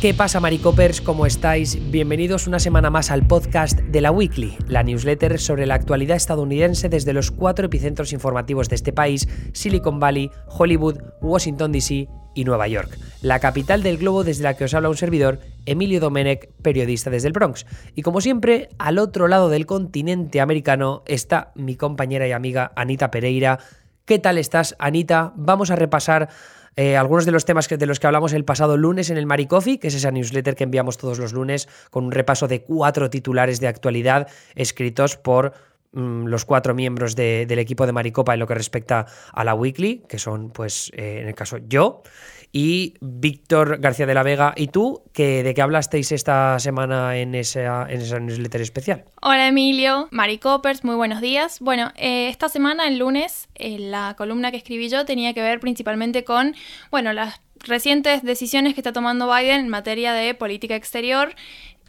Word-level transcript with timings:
¿Qué 0.00 0.14
pasa, 0.14 0.40
Maricopers? 0.40 1.02
¿Cómo 1.02 1.26
estáis? 1.26 1.78
Bienvenidos 1.90 2.46
una 2.46 2.58
semana 2.58 2.88
más 2.88 3.10
al 3.10 3.26
podcast 3.26 3.80
de 3.80 4.00
la 4.00 4.10
Weekly, 4.10 4.56
la 4.66 4.82
newsletter 4.82 5.38
sobre 5.38 5.66
la 5.66 5.74
actualidad 5.74 6.16
estadounidense 6.16 6.88
desde 6.88 7.12
los 7.12 7.30
cuatro 7.30 7.66
epicentros 7.66 8.14
informativos 8.14 8.70
de 8.70 8.76
este 8.76 8.94
país, 8.94 9.28
Silicon 9.52 10.00
Valley, 10.00 10.30
Hollywood, 10.48 11.02
Washington 11.20 11.72
DC 11.72 12.08
y 12.34 12.44
Nueva 12.44 12.66
York, 12.66 12.98
la 13.20 13.40
capital 13.40 13.82
del 13.82 13.98
globo 13.98 14.24
desde 14.24 14.44
la 14.44 14.56
que 14.56 14.64
os 14.64 14.72
habla 14.72 14.88
un 14.88 14.96
servidor, 14.96 15.38
Emilio 15.66 16.00
Domenech, 16.00 16.48
periodista 16.62 17.10
desde 17.10 17.28
el 17.28 17.34
Bronx. 17.34 17.66
Y 17.94 18.00
como 18.00 18.22
siempre, 18.22 18.70
al 18.78 18.96
otro 18.96 19.28
lado 19.28 19.50
del 19.50 19.66
continente 19.66 20.40
americano 20.40 21.02
está 21.04 21.52
mi 21.54 21.76
compañera 21.76 22.26
y 22.26 22.32
amiga 22.32 22.72
Anita 22.74 23.10
Pereira. 23.10 23.58
¿Qué 24.06 24.18
tal 24.18 24.38
estás, 24.38 24.76
Anita? 24.78 25.34
Vamos 25.36 25.70
a 25.70 25.76
repasar 25.76 26.30
eh, 26.76 26.96
algunos 26.96 27.26
de 27.26 27.32
los 27.32 27.44
temas 27.44 27.68
de 27.68 27.86
los 27.86 28.00
que 28.00 28.06
hablamos 28.06 28.32
el 28.32 28.44
pasado 28.44 28.76
lunes 28.76 29.10
en 29.10 29.16
el 29.16 29.26
Maricoffee, 29.26 29.78
que 29.78 29.88
es 29.88 29.94
esa 29.94 30.10
newsletter 30.10 30.54
que 30.54 30.64
enviamos 30.64 30.98
todos 30.98 31.18
los 31.18 31.32
lunes 31.32 31.68
con 31.90 32.04
un 32.04 32.12
repaso 32.12 32.48
de 32.48 32.62
cuatro 32.62 33.10
titulares 33.10 33.60
de 33.60 33.68
actualidad 33.68 34.28
escritos 34.54 35.16
por 35.16 35.52
mm, 35.92 36.26
los 36.26 36.44
cuatro 36.44 36.74
miembros 36.74 37.16
del 37.16 37.58
equipo 37.58 37.86
de 37.86 37.92
Maricopa 37.92 38.34
en 38.34 38.40
lo 38.40 38.46
que 38.46 38.54
respecta 38.54 39.06
a 39.32 39.44
la 39.44 39.54
weekly, 39.54 40.04
que 40.08 40.18
son, 40.18 40.50
pues, 40.50 40.90
eh, 40.94 41.18
en 41.22 41.28
el 41.28 41.34
caso 41.34 41.58
yo 41.58 42.02
y 42.52 42.94
Víctor 43.00 43.78
García 43.78 44.06
de 44.06 44.14
la 44.14 44.22
Vega 44.22 44.54
y 44.56 44.68
tú, 44.68 45.02
que, 45.12 45.42
¿de 45.42 45.54
qué 45.54 45.62
hablasteis 45.62 46.10
esta 46.12 46.58
semana 46.58 47.16
en 47.16 47.34
esa, 47.34 47.86
en 47.88 48.00
esa 48.00 48.18
newsletter 48.18 48.60
especial? 48.60 49.04
Hola 49.22 49.48
Emilio, 49.48 50.08
Mari 50.10 50.38
Coppers, 50.38 50.84
muy 50.84 50.96
buenos 50.96 51.20
días. 51.20 51.60
Bueno, 51.60 51.92
eh, 51.96 52.28
esta 52.28 52.48
semana, 52.48 52.88
el 52.88 52.98
lunes, 52.98 53.48
la 53.56 54.14
columna 54.16 54.50
que 54.50 54.56
escribí 54.56 54.88
yo 54.88 55.04
tenía 55.04 55.32
que 55.32 55.42
ver 55.42 55.60
principalmente 55.60 56.24
con, 56.24 56.56
bueno, 56.90 57.12
las 57.12 57.40
recientes 57.60 58.22
decisiones 58.22 58.74
que 58.74 58.80
está 58.80 58.92
tomando 58.92 59.32
Biden 59.32 59.60
en 59.60 59.68
materia 59.68 60.12
de 60.12 60.34
política 60.34 60.74
exterior, 60.74 61.34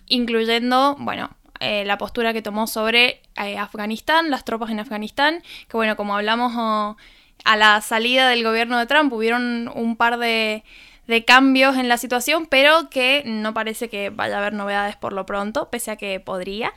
incluyendo, 0.07 0.95
bueno, 0.99 1.31
eh, 1.59 1.85
la 1.85 1.97
postura 1.97 2.33
que 2.33 2.41
tomó 2.41 2.67
sobre 2.67 3.21
eh, 3.35 3.57
Afganistán, 3.57 4.29
las 4.29 4.45
tropas 4.45 4.69
en 4.69 4.79
Afganistán, 4.79 5.41
que 5.67 5.77
bueno, 5.77 5.95
como 5.95 6.15
hablamos... 6.15 6.53
Oh, 6.55 6.97
a 7.45 7.57
la 7.57 7.81
salida 7.81 8.29
del 8.29 8.43
gobierno 8.43 8.77
de 8.77 8.85
Trump 8.85 9.11
hubieron 9.13 9.69
un 9.73 9.95
par 9.95 10.17
de, 10.17 10.63
cambios 11.27 11.75
en 11.75 11.89
la 11.89 11.97
situación, 11.97 12.45
pero 12.45 12.89
que 12.89 13.23
no 13.25 13.53
parece 13.53 13.89
que 13.89 14.09
vaya 14.09 14.35
a 14.35 14.39
haber 14.39 14.53
novedades 14.53 14.95
por 14.95 15.11
lo 15.11 15.25
pronto, 15.25 15.69
pese 15.69 15.91
a 15.91 15.97
que 15.97 16.19
podría. 16.21 16.73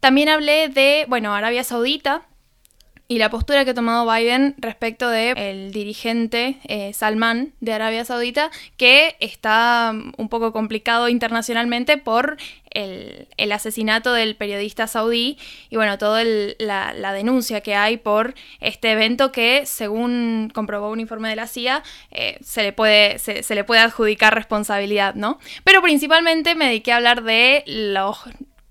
También 0.00 0.28
hablé 0.28 0.68
de, 0.68 1.06
bueno, 1.08 1.34
Arabia 1.34 1.62
Saudita, 1.62 2.26
y 3.06 3.18
la 3.18 3.28
postura 3.28 3.64
que 3.64 3.72
ha 3.72 3.74
tomado 3.74 4.10
Biden 4.10 4.54
respecto 4.58 5.08
del 5.10 5.36
el 5.36 5.72
dirigente 5.72 6.58
eh, 6.64 6.92
Salman 6.94 7.52
de 7.60 7.74
Arabia 7.74 8.04
Saudita, 8.04 8.50
que 8.78 9.16
está 9.20 9.92
un 10.16 10.28
poco 10.30 10.52
complicado 10.52 11.08
internacionalmente 11.08 11.98
por 11.98 12.38
el, 12.70 13.52
asesinato 13.52 14.12
del 14.12 14.36
periodista 14.36 14.86
saudí 14.86 15.38
y 15.70 15.76
bueno, 15.76 15.98
toda 15.98 16.24
la, 16.24 17.12
denuncia 17.12 17.60
que 17.60 17.74
hay 17.74 17.98
por 17.98 18.34
este 18.60 18.92
evento 18.92 19.30
que, 19.32 19.66
según 19.66 20.50
comprobó 20.52 20.90
un 20.90 20.98
informe 20.98 21.28
de 21.28 21.36
la 21.36 21.46
CIA, 21.46 21.82
eh, 22.10 22.38
se, 22.42 22.62
le 22.62 22.72
puede, 22.72 23.18
se, 23.18 23.42
se 23.42 23.54
le 23.54 23.64
puede 23.64 23.82
adjudicar 23.82 24.34
responsabilidad, 24.34 25.14
¿no? 25.14 25.38
Pero 25.62 25.82
principalmente 25.82 26.54
me 26.54 26.66
dediqué 26.66 26.92
a 26.92 26.96
hablar 26.96 27.22
de 27.22 27.62
los 27.66 28.18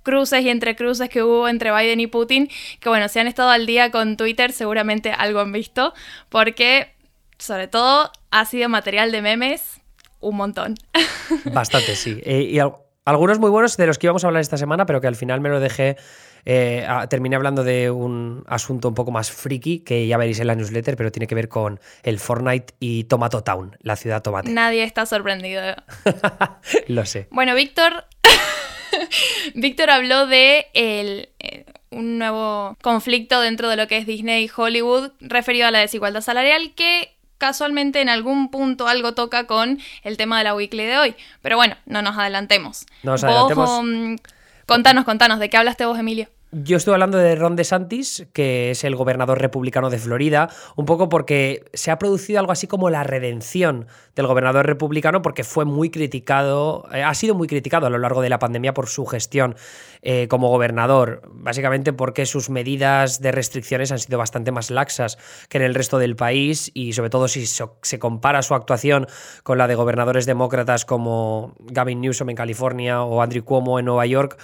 cruces 0.04 0.44
y 0.44 0.50
entre 0.50 0.76
cruces 0.76 1.10
que 1.10 1.24
hubo 1.24 1.48
entre 1.48 1.72
Biden 1.76 2.00
y 2.00 2.08
Putin, 2.08 2.50
que 2.80 2.90
bueno, 2.90 3.08
si 3.08 3.20
han 3.20 3.28
estado 3.28 3.50
al 3.50 3.66
día 3.66 3.92
con 3.92 4.18
Twitter 4.18 4.52
seguramente 4.52 5.12
algo 5.12 5.40
han 5.40 5.52
visto, 5.52 5.94
porque 6.30 6.94
sobre 7.38 7.68
todo 7.68 8.12
ha 8.32 8.46
sido 8.46 8.70
material 8.70 9.12
de 9.12 9.22
memes 9.22 9.82
un 10.20 10.38
montón. 10.38 10.76
Bastante, 11.54 11.96
sí. 11.96 12.20
Eh, 12.24 12.44
y 12.44 12.60
algunos 13.06 13.40
muy 13.40 13.50
buenos 13.50 13.78
de 13.78 13.86
los 13.86 13.98
que 13.98 14.08
íbamos 14.08 14.24
a 14.24 14.28
hablar 14.28 14.42
esta 14.42 14.58
semana, 14.58 14.86
pero 14.86 15.02
que 15.02 15.08
al 15.08 15.16
final 15.16 15.42
me 15.42 15.50
lo 15.50 15.60
dejé. 15.60 15.98
Eh, 16.46 16.86
terminé 17.10 17.38
hablando 17.38 17.64
de 17.64 17.90
un 17.90 18.44
asunto 18.48 18.90
un 18.90 18.96
poco 18.96 19.12
más 19.12 19.32
friki 19.32 19.80
que 19.80 20.08
ya 20.08 20.18
veréis 20.18 20.40
en 20.40 20.48
la 20.48 20.56
newsletter, 20.56 20.98
pero 20.98 21.12
tiene 21.12 21.28
que 21.28 21.36
ver 21.36 21.48
con 21.48 21.80
el 22.04 22.20
Fortnite 22.20 22.74
y 22.80 23.06
Tomato 23.06 23.44
Town, 23.44 23.78
la 23.80 23.96
ciudad 23.96 24.22
tomate. 24.22 24.52
Nadie 24.52 24.84
está 24.84 25.06
sorprendido. 25.06 25.62
lo 26.88 27.06
sé. 27.06 27.28
Bueno, 27.32 27.56
Víctor 27.56 28.06
Víctor 29.56 29.90
habló 29.90 30.28
de 30.28 30.68
el, 30.74 31.30
eh, 31.40 31.66
un 31.90 32.18
nuevo 32.18 32.78
conflicto 32.82 33.42
dentro 33.42 33.70
de 33.70 33.76
lo 33.76 33.88
que 33.88 33.98
es 33.98 34.06
Disney 34.06 34.46
y 34.46 34.52
Hollywood 34.56 35.12
referido 35.20 35.68
a 35.68 35.72
la 35.72 35.80
desigualdad 35.80 36.22
salarial 36.22 36.74
que 36.76 37.16
casualmente 37.38 38.02
en 38.02 38.10
algún 38.10 38.50
punto 38.50 38.88
algo 38.88 39.14
toca 39.14 39.48
con 39.48 39.80
el 40.04 40.18
tema 40.18 40.38
de 40.38 40.46
la 40.46 40.56
weekly 40.56 40.86
de 40.86 40.98
hoy. 40.98 41.16
Pero 41.42 41.58
bueno, 41.58 41.76
no 41.86 42.02
nos 42.02 42.18
adelantemos. 42.18 42.86
Nos 43.04 43.24
adelantemos. 43.24 43.70
Um, 43.70 44.18
contanos, 44.66 45.04
contanos, 45.04 45.40
¿de 45.40 45.50
qué 45.50 45.58
hablaste 45.58 45.86
vos, 45.86 46.00
Emilio? 46.00 46.30
Yo 46.56 46.78
estoy 46.78 46.94
hablando 46.94 47.18
de 47.18 47.34
Ron 47.36 47.56
DeSantis, 47.56 48.28
que 48.32 48.70
es 48.70 48.84
el 48.84 48.96
gobernador 48.96 49.42
republicano 49.42 49.90
de 49.90 49.98
Florida, 49.98 50.52
un 50.76 50.86
poco 50.86 51.10
porque 51.10 51.66
se 51.74 51.90
ha 51.90 51.98
producido 51.98 52.40
algo 52.40 52.52
así 52.52 52.68
como 52.68 52.92
la 52.92 53.04
redención 53.04 53.88
del 54.16 54.28
gobernador 54.28 54.68
republicano, 54.68 55.24
porque 55.24 55.44
fue 55.44 55.66
muy 55.66 55.90
criticado, 55.90 56.88
eh, 56.94 57.02
ha 57.02 57.14
sido 57.16 57.34
muy 57.34 57.48
criticado 57.48 57.88
a 57.88 57.90
lo 57.90 57.98
largo 57.98 58.22
de 58.22 58.30
la 58.30 58.38
pandemia 58.38 58.76
por 58.76 58.88
su 58.88 59.08
gestión 59.08 59.56
eh, 60.04 60.28
como 60.28 60.50
gobernador, 60.50 61.24
básicamente 61.32 61.92
porque 61.92 62.28
sus 62.28 62.52
medidas 62.52 63.20
de 63.20 63.32
restricciones 63.32 63.92
han 63.92 63.98
sido 63.98 64.20
bastante 64.20 64.52
más 64.52 64.70
laxas 64.70 65.18
que 65.50 65.58
en 65.58 65.64
el 65.64 65.74
resto 65.74 65.98
del 65.98 66.16
país 66.16 66.70
y 66.76 66.94
sobre 66.94 67.10
todo 67.10 67.28
si 67.28 67.48
se 67.48 68.00
compara 68.00 68.44
su 68.44 68.54
actuación 68.54 69.08
con 69.42 69.58
la 69.58 69.68
de 69.68 69.74
gobernadores 69.74 70.28
demócratas 70.28 70.86
como 70.86 71.56
Gavin 71.62 72.00
Newsom 72.00 72.30
en 72.30 72.36
California 72.36 73.02
o 73.02 73.24
Andrew 73.24 73.44
Cuomo 73.44 73.80
en 73.80 73.86
Nueva 73.86 74.06
York, 74.06 74.38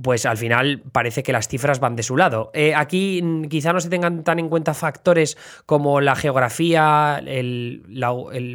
pues 0.00 0.26
al 0.26 0.36
final 0.36 0.82
parece 0.92 1.22
que 1.22 1.31
las 1.32 1.48
cifras 1.48 1.80
van 1.80 1.96
de 1.96 2.02
su 2.02 2.16
lado. 2.16 2.50
Eh, 2.54 2.74
aquí 2.74 3.22
quizá 3.48 3.72
no 3.72 3.80
se 3.80 3.88
tengan 3.88 4.24
tan 4.24 4.38
en 4.38 4.48
cuenta 4.48 4.74
factores 4.74 5.36
como 5.66 6.00
la 6.00 6.14
geografía, 6.14 7.22
el, 7.24 7.82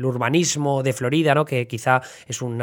urbanismo 0.04 0.84
de 0.84 0.94
Florida, 0.94 1.36
¿no? 1.36 1.46
que 1.46 1.68
quizá 1.68 2.02
es 2.28 2.42
un 2.42 2.62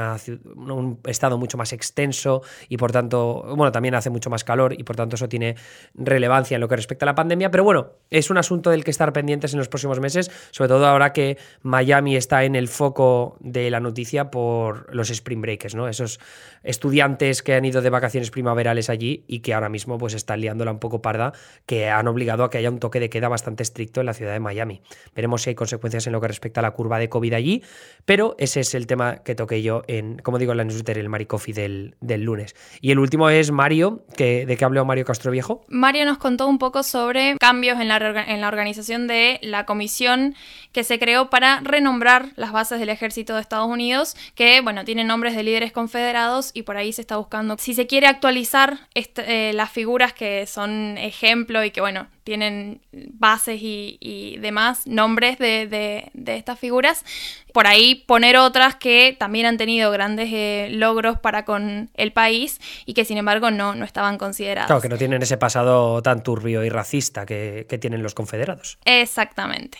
estado 1.04 1.38
mucho 1.38 1.58
más 1.58 1.72
extenso 1.72 2.42
y 2.68 2.76
por 2.76 2.92
tanto, 2.92 3.44
bueno, 3.56 3.72
también 3.72 3.94
hace 3.94 4.10
mucho 4.10 4.30
más 4.30 4.44
calor 4.44 4.74
y 4.78 4.84
por 4.84 4.96
tanto 4.96 5.16
eso 5.16 5.28
tiene 5.28 5.56
relevancia 5.94 6.54
en 6.56 6.60
lo 6.60 6.68
que 6.68 6.76
respecta 6.76 7.04
a 7.04 7.06
la 7.06 7.14
pandemia, 7.14 7.50
pero 7.50 7.64
bueno, 7.64 7.92
es 8.10 8.30
un 8.30 8.38
asunto 8.38 8.70
del 8.70 8.84
que 8.84 8.90
estar 8.90 9.12
pendientes 9.12 9.52
en 9.52 9.58
los 9.58 9.68
próximos 9.68 10.00
meses, 10.00 10.30
sobre 10.50 10.68
todo 10.68 10.86
ahora 10.86 11.12
que 11.12 11.38
Miami 11.62 12.16
está 12.16 12.44
en 12.44 12.56
el 12.56 12.68
foco 12.68 13.36
de 13.40 13.70
la 13.70 13.80
noticia 13.80 14.30
por 14.30 14.94
los 14.94 15.10
spring 15.10 15.40
breakers, 15.40 15.74
¿no? 15.74 15.88
esos 15.88 16.20
estudiantes 16.62 17.42
que 17.42 17.54
han 17.54 17.64
ido 17.64 17.82
de 17.82 17.90
vacaciones 17.90 18.30
primaverales 18.30 18.90
allí 18.90 19.24
y 19.26 19.40
que 19.40 19.54
ahora 19.54 19.68
mismo 19.68 19.98
pues 20.04 20.12
están 20.12 20.42
liándola 20.42 20.70
un 20.70 20.80
poco 20.80 21.00
parda, 21.00 21.32
que 21.64 21.88
han 21.88 22.06
obligado 22.08 22.44
a 22.44 22.50
que 22.50 22.58
haya 22.58 22.68
un 22.68 22.78
toque 22.78 23.00
de 23.00 23.08
queda 23.08 23.30
bastante 23.30 23.62
estricto 23.62 24.00
en 24.00 24.06
la 24.06 24.12
ciudad 24.12 24.34
de 24.34 24.38
Miami. 24.38 24.82
Veremos 25.14 25.40
si 25.40 25.48
hay 25.48 25.54
consecuencias 25.54 26.06
en 26.06 26.12
lo 26.12 26.20
que 26.20 26.28
respecta 26.28 26.60
a 26.60 26.62
la 26.62 26.72
curva 26.72 26.98
de 26.98 27.08
COVID 27.08 27.32
allí, 27.32 27.62
pero 28.04 28.36
ese 28.38 28.60
es 28.60 28.74
el 28.74 28.86
tema 28.86 29.22
que 29.22 29.34
toqué 29.34 29.62
yo 29.62 29.82
en, 29.86 30.18
como 30.18 30.38
digo, 30.38 30.52
en 30.52 30.58
la 30.58 30.64
newsletter, 30.64 30.98
el 30.98 31.08
Maricofi 31.08 31.54
del, 31.54 31.94
del 32.02 32.22
lunes. 32.22 32.54
Y 32.82 32.90
el 32.90 32.98
último 32.98 33.30
es 33.30 33.50
Mario, 33.50 34.04
que, 34.14 34.44
¿de 34.44 34.58
qué 34.58 34.66
habló 34.66 34.84
Mario 34.84 35.06
Castro 35.06 35.30
Viejo? 35.30 35.64
Mario 35.68 36.04
nos 36.04 36.18
contó 36.18 36.46
un 36.46 36.58
poco 36.58 36.82
sobre 36.82 37.38
cambios 37.38 37.80
en 37.80 37.88
la, 37.88 37.96
en 38.28 38.42
la 38.42 38.48
organización 38.48 39.06
de 39.06 39.40
la 39.40 39.64
comisión 39.64 40.34
que 40.72 40.84
se 40.84 40.98
creó 40.98 41.30
para 41.30 41.60
renombrar 41.60 42.26
las 42.36 42.52
bases 42.52 42.78
del 42.78 42.90
ejército 42.90 43.36
de 43.36 43.40
Estados 43.40 43.68
Unidos, 43.68 44.16
que, 44.34 44.60
bueno, 44.60 44.84
tienen 44.84 45.06
nombres 45.06 45.34
de 45.34 45.44
líderes 45.44 45.72
confederados 45.72 46.50
y 46.52 46.64
por 46.64 46.76
ahí 46.76 46.92
se 46.92 47.00
está 47.00 47.16
buscando 47.16 47.56
si 47.58 47.72
se 47.72 47.86
quiere 47.86 48.06
actualizar 48.06 48.80
este, 48.92 49.48
eh, 49.48 49.52
las 49.54 49.70
figuras 49.94 50.12
que 50.12 50.44
son 50.48 50.98
ejemplo 50.98 51.62
y 51.62 51.70
que, 51.70 51.80
bueno, 51.80 52.08
tienen 52.24 52.80
bases 52.90 53.60
y, 53.62 54.36
demás 54.40 54.88
nombres 54.88 55.38
de, 55.38 56.10
estas 56.26 56.58
figuras. 56.58 57.04
Por 57.52 57.68
ahí 57.68 57.94
poner 57.94 58.36
otras 58.36 58.74
que 58.74 59.14
también 59.16 59.46
han 59.46 59.56
tenido 59.56 59.92
grandes 59.92 60.30
eh, 60.32 60.66
logros 60.72 61.20
para 61.20 61.44
con 61.44 61.90
el 61.94 62.12
país 62.12 62.60
y 62.86 62.94
que 62.94 63.04
sin 63.04 63.18
embargo 63.18 63.52
no, 63.52 63.76
no 63.76 63.84
estaban 63.84 64.18
consideradas. 64.18 64.66
Claro, 64.66 64.82
que 64.82 64.88
no 64.88 64.98
tienen 64.98 65.22
ese 65.22 65.36
pasado 65.36 66.02
tan 66.02 66.24
turbio 66.24 66.64
y 66.64 66.70
racista 66.70 67.24
que, 67.24 67.66
que 67.68 67.78
tienen 67.78 68.02
los 68.02 68.14
confederados. 68.14 68.78
Exactamente. 68.84 69.78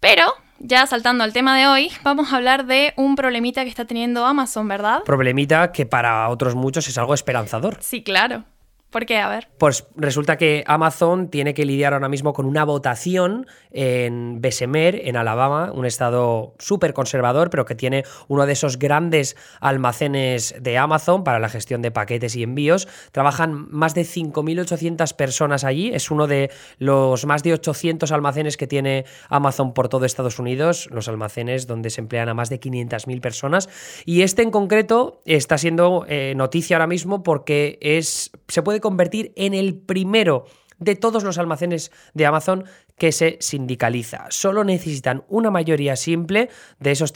Pero 0.00 0.32
ya 0.58 0.86
saltando 0.86 1.22
al 1.22 1.34
tema 1.34 1.58
de 1.58 1.66
hoy, 1.66 1.92
vamos 2.02 2.32
a 2.32 2.36
hablar 2.36 2.64
de 2.64 2.94
un 2.96 3.14
problemita 3.14 3.62
que 3.62 3.68
está 3.68 3.84
teniendo 3.84 4.24
Amazon, 4.24 4.66
¿verdad? 4.68 5.02
Problemita 5.04 5.70
que 5.70 5.84
para 5.84 6.30
otros 6.30 6.54
muchos 6.54 6.88
es 6.88 6.96
algo 6.96 7.12
esperanzador. 7.12 7.76
Sí, 7.80 8.02
claro. 8.02 8.44
¿Por 8.90 9.06
qué? 9.06 9.18
A 9.18 9.28
ver. 9.28 9.48
Pues 9.56 9.86
resulta 9.94 10.36
que 10.36 10.64
Amazon 10.66 11.28
tiene 11.28 11.54
que 11.54 11.64
lidiar 11.64 11.94
ahora 11.94 12.08
mismo 12.08 12.32
con 12.32 12.44
una 12.44 12.64
votación 12.64 13.46
en 13.70 14.40
Bessemer, 14.40 15.00
en 15.04 15.16
Alabama, 15.16 15.70
un 15.72 15.86
estado 15.86 16.54
súper 16.58 16.92
conservador, 16.92 17.50
pero 17.50 17.64
que 17.64 17.76
tiene 17.76 18.04
uno 18.26 18.46
de 18.46 18.52
esos 18.52 18.80
grandes 18.80 19.36
almacenes 19.60 20.56
de 20.60 20.76
Amazon 20.76 21.22
para 21.22 21.38
la 21.38 21.48
gestión 21.48 21.82
de 21.82 21.92
paquetes 21.92 22.34
y 22.34 22.42
envíos. 22.42 22.88
Trabajan 23.12 23.68
más 23.70 23.94
de 23.94 24.02
5.800 24.02 25.14
personas 25.14 25.62
allí. 25.62 25.92
Es 25.94 26.10
uno 26.10 26.26
de 26.26 26.50
los 26.78 27.26
más 27.26 27.44
de 27.44 27.52
800 27.52 28.10
almacenes 28.10 28.56
que 28.56 28.66
tiene 28.66 29.04
Amazon 29.28 29.72
por 29.72 29.88
todo 29.88 30.04
Estados 30.04 30.40
Unidos, 30.40 30.88
los 30.90 31.06
almacenes 31.06 31.68
donde 31.68 31.90
se 31.90 32.00
emplean 32.00 32.28
a 32.28 32.34
más 32.34 32.50
de 32.50 32.58
500.000 32.58 33.20
personas. 33.20 33.68
Y 34.04 34.22
este 34.22 34.42
en 34.42 34.50
concreto 34.50 35.22
está 35.26 35.58
siendo 35.58 36.06
eh, 36.08 36.34
noticia 36.36 36.76
ahora 36.76 36.88
mismo 36.88 37.22
porque 37.22 37.78
es, 37.80 38.32
se 38.48 38.62
puede 38.62 38.79
convertir 38.80 39.32
en 39.36 39.54
el 39.54 39.76
primero 39.76 40.44
de 40.80 40.96
todos 40.96 41.22
los 41.22 41.38
almacenes 41.38 41.92
de 42.14 42.26
Amazon 42.26 42.64
que 42.98 43.12
se 43.12 43.36
sindicaliza. 43.40 44.26
Solo 44.30 44.64
necesitan 44.64 45.24
una 45.28 45.50
mayoría 45.50 45.94
simple 45.94 46.50
de 46.80 46.90
esos 46.90 47.12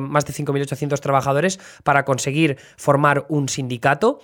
más 0.00 0.24
de 0.24 0.32
5.800 0.32 1.00
trabajadores 1.00 1.58
para 1.84 2.04
conseguir 2.04 2.58
formar 2.76 3.26
un 3.28 3.48
sindicato 3.48 4.20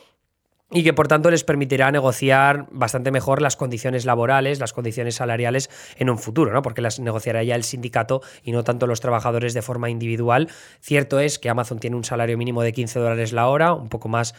y 0.73 0.83
que 0.83 0.93
por 0.93 1.09
tanto 1.09 1.31
les 1.31 1.45
permitirá 1.45 1.91
negociar 1.91 2.67
bastante 2.71 3.11
mejor 3.11 3.43
las 3.43 3.57
condiciones 3.57 4.07
laborales, 4.07 4.59
las 4.59 4.73
condiciones 4.73 5.17
salariales 5.17 5.71
en 5.97 6.11
un 6.11 6.19
futuro, 6.19 6.53
¿no? 6.53 6.63
Porque 6.63 6.81
las 6.81 6.99
negociará 6.99 7.43
ya 7.43 7.55
el 7.55 7.65
sindicato 7.65 8.23
y 8.43 8.53
no 8.53 8.65
tanto 8.65 8.87
los 8.87 9.01
trabajadores 9.01 9.55
de 9.55 9.63
forma 9.63 9.91
individual. 9.91 10.49
Cierto 10.81 11.21
es 11.21 11.39
que 11.39 11.51
Amazon 11.51 11.79
tiene 11.79 11.97
un 11.97 12.05
salario 12.05 12.39
mínimo 12.39 12.63
de 12.63 12.73
15 12.73 12.99
dólares 12.99 13.33
la 13.33 13.49
hora, 13.49 13.75
un 13.75 13.89
poco 13.89 14.09
más 14.09 14.35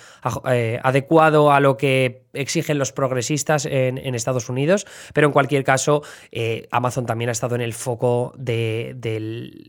eh, 0.50 0.80
adecuado 0.84 1.52
a 1.52 1.60
lo 1.60 1.78
que 1.78 2.24
exigen 2.34 2.80
los 2.80 2.92
progresistas 2.92 3.66
en, 3.66 3.98
Estados 4.14 4.50
Unidos, 4.50 4.86
pero 5.14 5.28
en 5.28 5.34
cualquier 5.34 5.64
caso, 5.64 6.04
eh, 6.32 6.68
Amazon 6.72 7.06
también 7.06 7.30
ha 7.30 7.32
estado 7.32 7.56
en 7.56 7.62
el 7.62 7.74
foco 7.74 8.34
de, 8.38 8.96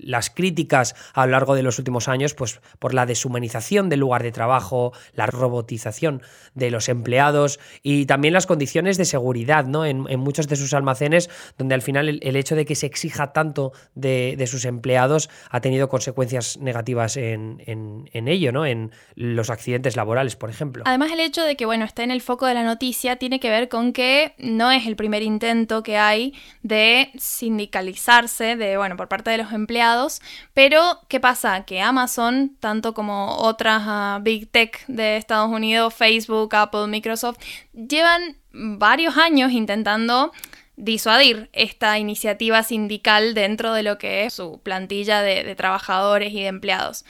las 0.01 0.31
críticas 0.31 0.95
a 1.13 1.27
lo 1.27 1.33
largo 1.33 1.55
de 1.55 1.63
los 1.63 1.79
últimos 1.79 2.09
años, 2.09 2.35
pues 2.35 2.61
por 2.79 2.95
la 2.95 3.07
deshumanización 3.07 3.89
del 3.89 4.01
lugar 4.01 4.23
de 4.23 4.33
trabajo, 4.33 4.93
la 5.15 5.27
robotización 5.27 6.23
de 6.55 6.71
los 6.71 6.89
empleados 6.89 7.61
y 7.83 8.07
también 8.07 8.35
las 8.35 8.47
condiciones 8.47 8.97
de 8.97 9.05
seguridad 9.05 9.67
¿no? 9.67 9.85
en, 9.85 10.05
muchos 10.21 10.49
de 10.49 10.57
sus 10.57 10.73
almacenes, 10.73 11.29
donde 11.59 11.75
al 11.75 11.83
final 11.83 12.09
el, 12.09 12.37
hecho 12.37 12.57
de 12.57 12.65
que 12.65 12.75
se 12.75 12.87
exija 12.87 13.33
tanto 13.33 13.73
de, 13.95 14.43
sus 14.47 14.65
empleados 14.65 15.31
ha 15.51 15.61
tenido 15.61 15.89
consecuencias 15.89 16.59
negativas 16.59 17.17
en, 17.17 17.63
en, 17.67 18.29
ello, 18.29 18.53
¿no? 18.53 18.67
en 18.67 18.93
los 19.15 19.51
accidentes 19.51 19.97
laborales, 19.97 20.37
por 20.37 20.51
ejemplo. 20.51 20.85
Además, 20.87 21.13
el 21.13 21.21
hecho 21.21 21.43
de 21.43 21.57
que 21.57 21.67
bueno, 21.67 21.85
está 21.85 22.03
en 22.03 22.11
el 22.11 22.21
foco 22.21 22.47
de 22.47 22.55
la 22.55 22.63
noticia 22.63 23.17
tiene 23.17 23.41
que 23.41 23.51
ver 23.51 23.69
con 23.69 23.93
que 23.93 24.35
no 24.39 24.71
es 24.71 24.87
el 24.87 24.97
primer 24.97 25.23
intento 25.23 25.83
que 25.83 25.97
hay 25.97 26.35
de 26.63 27.11
sindicalizarse 27.19 28.57
de, 28.57 28.77
bueno, 28.77 28.97
por 28.97 29.09
parte 29.09 29.31
de 29.31 29.39
los 29.39 29.53
empleados, 29.53 30.21
pero 30.53 31.01
¿qué 31.09 31.21
pasa? 31.21 31.65
Que 31.65 31.81
Amazon, 31.81 32.57
tanto 32.61 32.95
como 32.95 33.37
otras 33.39 33.83
ah, 33.87 34.21
Big 34.23 34.51
Tech 34.51 34.87
de 34.87 35.17
Estados 35.17 35.51
Unidos, 35.51 35.95
Facebook, 35.95 36.44
Apple, 36.53 36.87
Microsoft, 36.89 37.39
llevan 37.73 38.37
varios 38.53 39.17
años 39.17 39.53
intentando 39.53 40.33
disuadir 40.77 41.49
esta 41.53 41.99
iniciativa 41.99 42.63
sindical 42.63 43.35
dentro 43.35 43.73
de 43.75 43.85
lo 43.85 43.97
que 43.97 44.25
es 44.25 44.35
su 44.35 44.61
plantilla 44.63 45.23
de 45.23 45.55
trabajadores 45.55 46.33
y 46.33 46.43
de 46.43 46.49
empleados. 46.49 47.05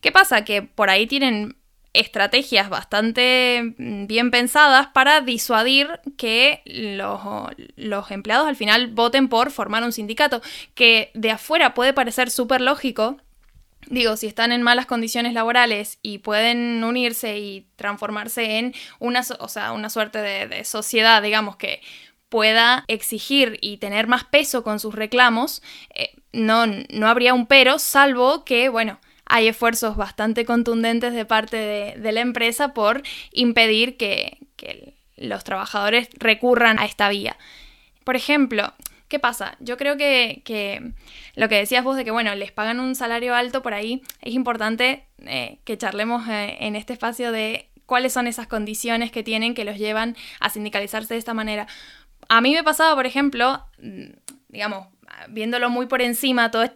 ¿Qué 0.00 0.12
pasa? 0.12 0.44
Que 0.44 0.62
por 0.62 0.90
ahí 0.90 1.06
tienen 1.06 1.56
estrategias 1.96 2.68
bastante 2.68 3.74
mm, 3.78 4.06
bien 4.06 4.30
pensadas 4.30 4.88
para 4.88 5.20
disuadir 5.20 6.00
que 6.16 6.62
los, 6.66 8.10
empleados 8.10 8.46
al 8.46 8.56
final 8.56 8.88
voten 8.88 9.28
por 9.28 9.50
formar 9.50 9.82
un 9.82 9.92
sindicato, 9.92 10.42
que 10.74 11.10
de 11.14 11.30
afuera 11.30 11.74
puede 11.74 11.92
parecer 11.92 12.30
súper 12.30 12.60
lógico, 12.60 13.16
Digo, 13.88 14.16
si 14.16 14.26
están 14.26 14.52
en 14.52 14.62
malas 14.62 14.86
condiciones 14.86 15.32
laborales 15.32 15.98
y 16.02 16.18
pueden 16.18 16.82
unirse 16.82 17.38
y 17.38 17.66
transformarse 17.76 18.58
en 18.58 18.74
una, 18.98 19.22
o 19.38 19.48
sea, 19.48 19.72
una 19.72 19.90
suerte 19.90 20.18
de, 20.18 20.64
sociedad, 20.64 21.22
digamos, 21.22 21.56
que 21.56 21.80
pueda 22.28 22.84
exigir 22.88 23.58
y 23.60 23.76
tener 23.76 24.08
más 24.08 24.24
peso 24.24 24.64
con 24.64 24.80
sus 24.80 24.94
reclamos, 24.94 25.62
eh, 25.94 26.10
no, 26.32 26.66
no 26.66 27.06
habría 27.06 27.32
un 27.34 27.46
pero, 27.46 27.78
salvo 27.78 28.44
que, 28.44 28.68
bueno, 28.68 28.98
hay 29.26 29.48
esfuerzos 29.48 29.96
bastante 29.96 30.44
contundentes 30.44 31.12
de 31.12 31.24
parte 31.24 31.56
de, 31.56 32.12
la 32.12 32.20
empresa 32.20 32.72
por 32.72 33.02
impedir 33.32 33.96
que, 33.96 34.38
los 35.16 35.44
trabajadores 35.44 36.10
recurran 36.18 36.78
a 36.78 36.84
esta 36.84 37.08
vía. 37.08 37.38
Por 38.04 38.16
ejemplo, 38.16 38.74
¿Qué 39.08 39.18
pasa? 39.20 39.56
Yo 39.60 39.76
creo 39.76 39.96
que, 39.96 40.92
lo 41.36 41.48
que 41.48 41.56
decías 41.56 41.84
vos 41.84 41.96
de 41.96 42.04
que, 42.04 42.10
bueno, 42.10 42.34
les 42.34 42.50
pagan 42.50 42.80
un 42.80 42.94
salario 42.94 43.34
alto 43.34 43.62
por 43.62 43.72
ahí, 43.74 44.02
es 44.20 44.34
importante 44.34 45.06
eh, 45.18 45.58
que 45.64 45.78
charlemos 45.78 46.28
eh, 46.28 46.56
en 46.60 46.74
este 46.74 46.92
espacio 46.92 47.30
de 47.30 47.68
cuáles 47.86 48.12
son 48.12 48.26
esas 48.26 48.48
condiciones 48.48 49.12
que 49.12 49.22
tienen 49.22 49.54
que 49.54 49.64
los 49.64 49.78
llevan 49.78 50.16
a 50.40 50.50
sindicalizarse 50.50 51.14
de 51.14 51.18
esta 51.18 51.34
manera. 51.34 51.68
A 52.28 52.40
mí 52.40 52.52
me 52.52 52.64
pasaba, 52.64 52.94
por 52.96 53.06
ejemplo, 53.06 53.64
mm, 53.80 54.10
digamos, 54.48 54.88
viéndolo 55.28 55.70
muy 55.70 55.86
por 55.86 56.02
encima, 56.02 56.50
todo, 56.50 56.70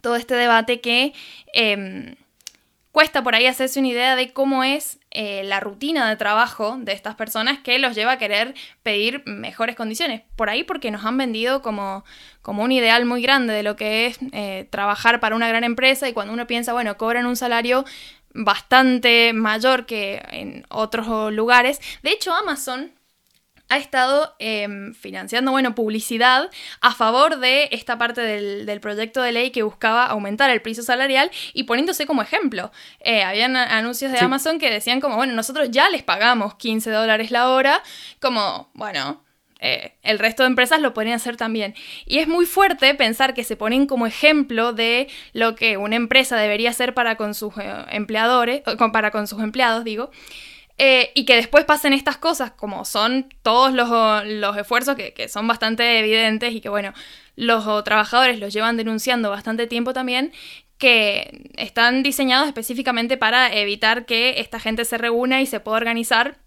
todo 0.00 0.16
este 0.16 0.34
debate 0.34 0.80
que 0.80 1.12
em, 1.52 2.16
cuesta 2.92 3.22
por 3.22 3.34
ahí 3.34 3.46
hacerse 3.46 3.78
una 3.78 3.88
idea 3.88 4.16
de 4.16 4.32
cómo 4.32 4.64
es 4.64 4.99
eh, 5.12 5.42
la 5.44 5.58
rutina 5.58 6.08
de 6.08 6.16
trabajo 6.16 6.76
de 6.78 6.92
estas 6.92 7.16
personas 7.16 7.58
que 7.58 7.80
los 7.80 7.96
lleva 7.96 8.12
a 8.12 8.18
querer 8.18 8.54
pedir 8.84 9.22
mejores 9.26 9.74
condiciones. 9.74 10.22
Por 10.36 10.48
ahí 10.48 10.62
porque 10.62 10.92
nos 10.92 11.04
han 11.04 11.16
vendido 11.16 11.62
como, 11.62 12.04
como 12.42 12.62
un 12.62 12.70
ideal 12.70 13.04
muy 13.06 13.20
grande 13.20 13.52
de 13.52 13.64
lo 13.64 13.74
que 13.74 14.06
es 14.06 14.18
eh, 14.32 14.68
trabajar 14.70 15.18
para 15.18 15.34
una 15.34 15.48
gran 15.48 15.64
empresa 15.64 16.08
y 16.08 16.12
cuando 16.12 16.32
uno 16.32 16.46
piensa, 16.46 16.72
bueno, 16.72 16.96
cobran 16.96 17.26
un 17.26 17.34
salario 17.34 17.84
bastante 18.34 19.32
mayor 19.32 19.84
que 19.86 20.22
en 20.30 20.64
otros 20.68 21.32
lugares. 21.32 21.80
De 22.02 22.10
hecho, 22.10 22.32
Amazon 22.32 22.92
ha 23.70 23.78
estado 23.78 24.34
em, 24.40 24.92
financiando, 24.94 25.52
bueno, 25.52 25.74
publicidad 25.74 26.50
a 26.80 26.92
favor 26.92 27.38
de 27.38 27.68
esta 27.70 27.96
parte 27.96 28.20
del, 28.20 28.80
proyecto 28.80 29.22
de 29.22 29.32
ley 29.32 29.50
que 29.50 29.62
buscaba 29.62 30.06
aumentar 30.06 30.50
el 30.50 30.60
precio 30.60 30.82
salarial 30.82 31.30
y 31.54 31.64
poniéndose 31.64 32.06
como 32.06 32.20
ejemplo. 32.20 32.72
Eh, 32.98 33.22
habían 33.22 33.56
anuncios 33.56 34.10
de 34.10 34.18
Amazon 34.18 34.58
que 34.58 34.70
decían 34.70 35.00
como, 35.00 35.16
bueno, 35.16 35.34
nosotros 35.34 35.70
ya 35.70 35.88
les 35.88 36.02
pagamos 36.02 36.56
15 36.56 36.90
dólares 36.90 37.30
la 37.30 37.50
hora, 37.50 37.82
como, 38.20 38.70
bueno, 38.74 39.22
eh, 39.60 39.92
el 40.02 40.18
resto 40.18 40.42
de 40.42 40.48
empresas 40.48 40.80
lo 40.80 40.92
podrían 40.92 41.16
hacer 41.16 41.36
también. 41.36 41.74
Y 42.06 42.18
es 42.18 42.26
muy 42.26 42.46
fuerte 42.46 42.94
pensar 42.94 43.34
que 43.34 43.44
se 43.44 43.56
ponen 43.56 43.86
como 43.86 44.06
ejemplo 44.06 44.72
de 44.72 45.08
lo 45.32 45.54
que 45.54 45.76
una 45.76 45.96
empresa 45.96 46.36
debería 46.36 46.70
hacer 46.70 46.94
para 46.94 47.16
con 47.16 47.34
sus 47.34 47.56
eh, 47.58 47.84
empleadores, 47.90 48.62
para 48.92 49.10
con 49.10 49.28
sus 49.28 49.42
empleados, 49.42 49.84
digo. 49.84 50.10
Eh, 50.82 51.12
y 51.14 51.26
que 51.26 51.36
después 51.36 51.66
pasen 51.66 51.92
estas 51.92 52.16
cosas, 52.16 52.52
como 52.52 52.86
son 52.86 53.28
todos 53.42 53.70
los, 53.74 54.56
esfuerzos 54.56 54.96
que, 54.96 55.28
son 55.28 55.46
bastante 55.46 55.98
evidentes 55.98 56.54
y 56.54 56.62
que, 56.62 56.70
bueno, 56.70 56.94
los 57.36 57.84
trabajadores 57.84 58.38
los 58.40 58.50
llevan 58.50 58.78
denunciando 58.78 59.28
bastante 59.28 59.66
tiempo 59.66 59.92
también, 59.92 60.32
que 60.78 61.50
están 61.58 62.02
diseñados 62.02 62.48
específicamente 62.48 63.18
para 63.18 63.54
evitar 63.54 64.06
que 64.06 64.40
esta 64.40 64.58
gente 64.58 64.86
se 64.86 64.96
reúna 64.96 65.42
y 65.42 65.46
se 65.46 65.60
pueda 65.60 65.76
organizar 65.76 66.38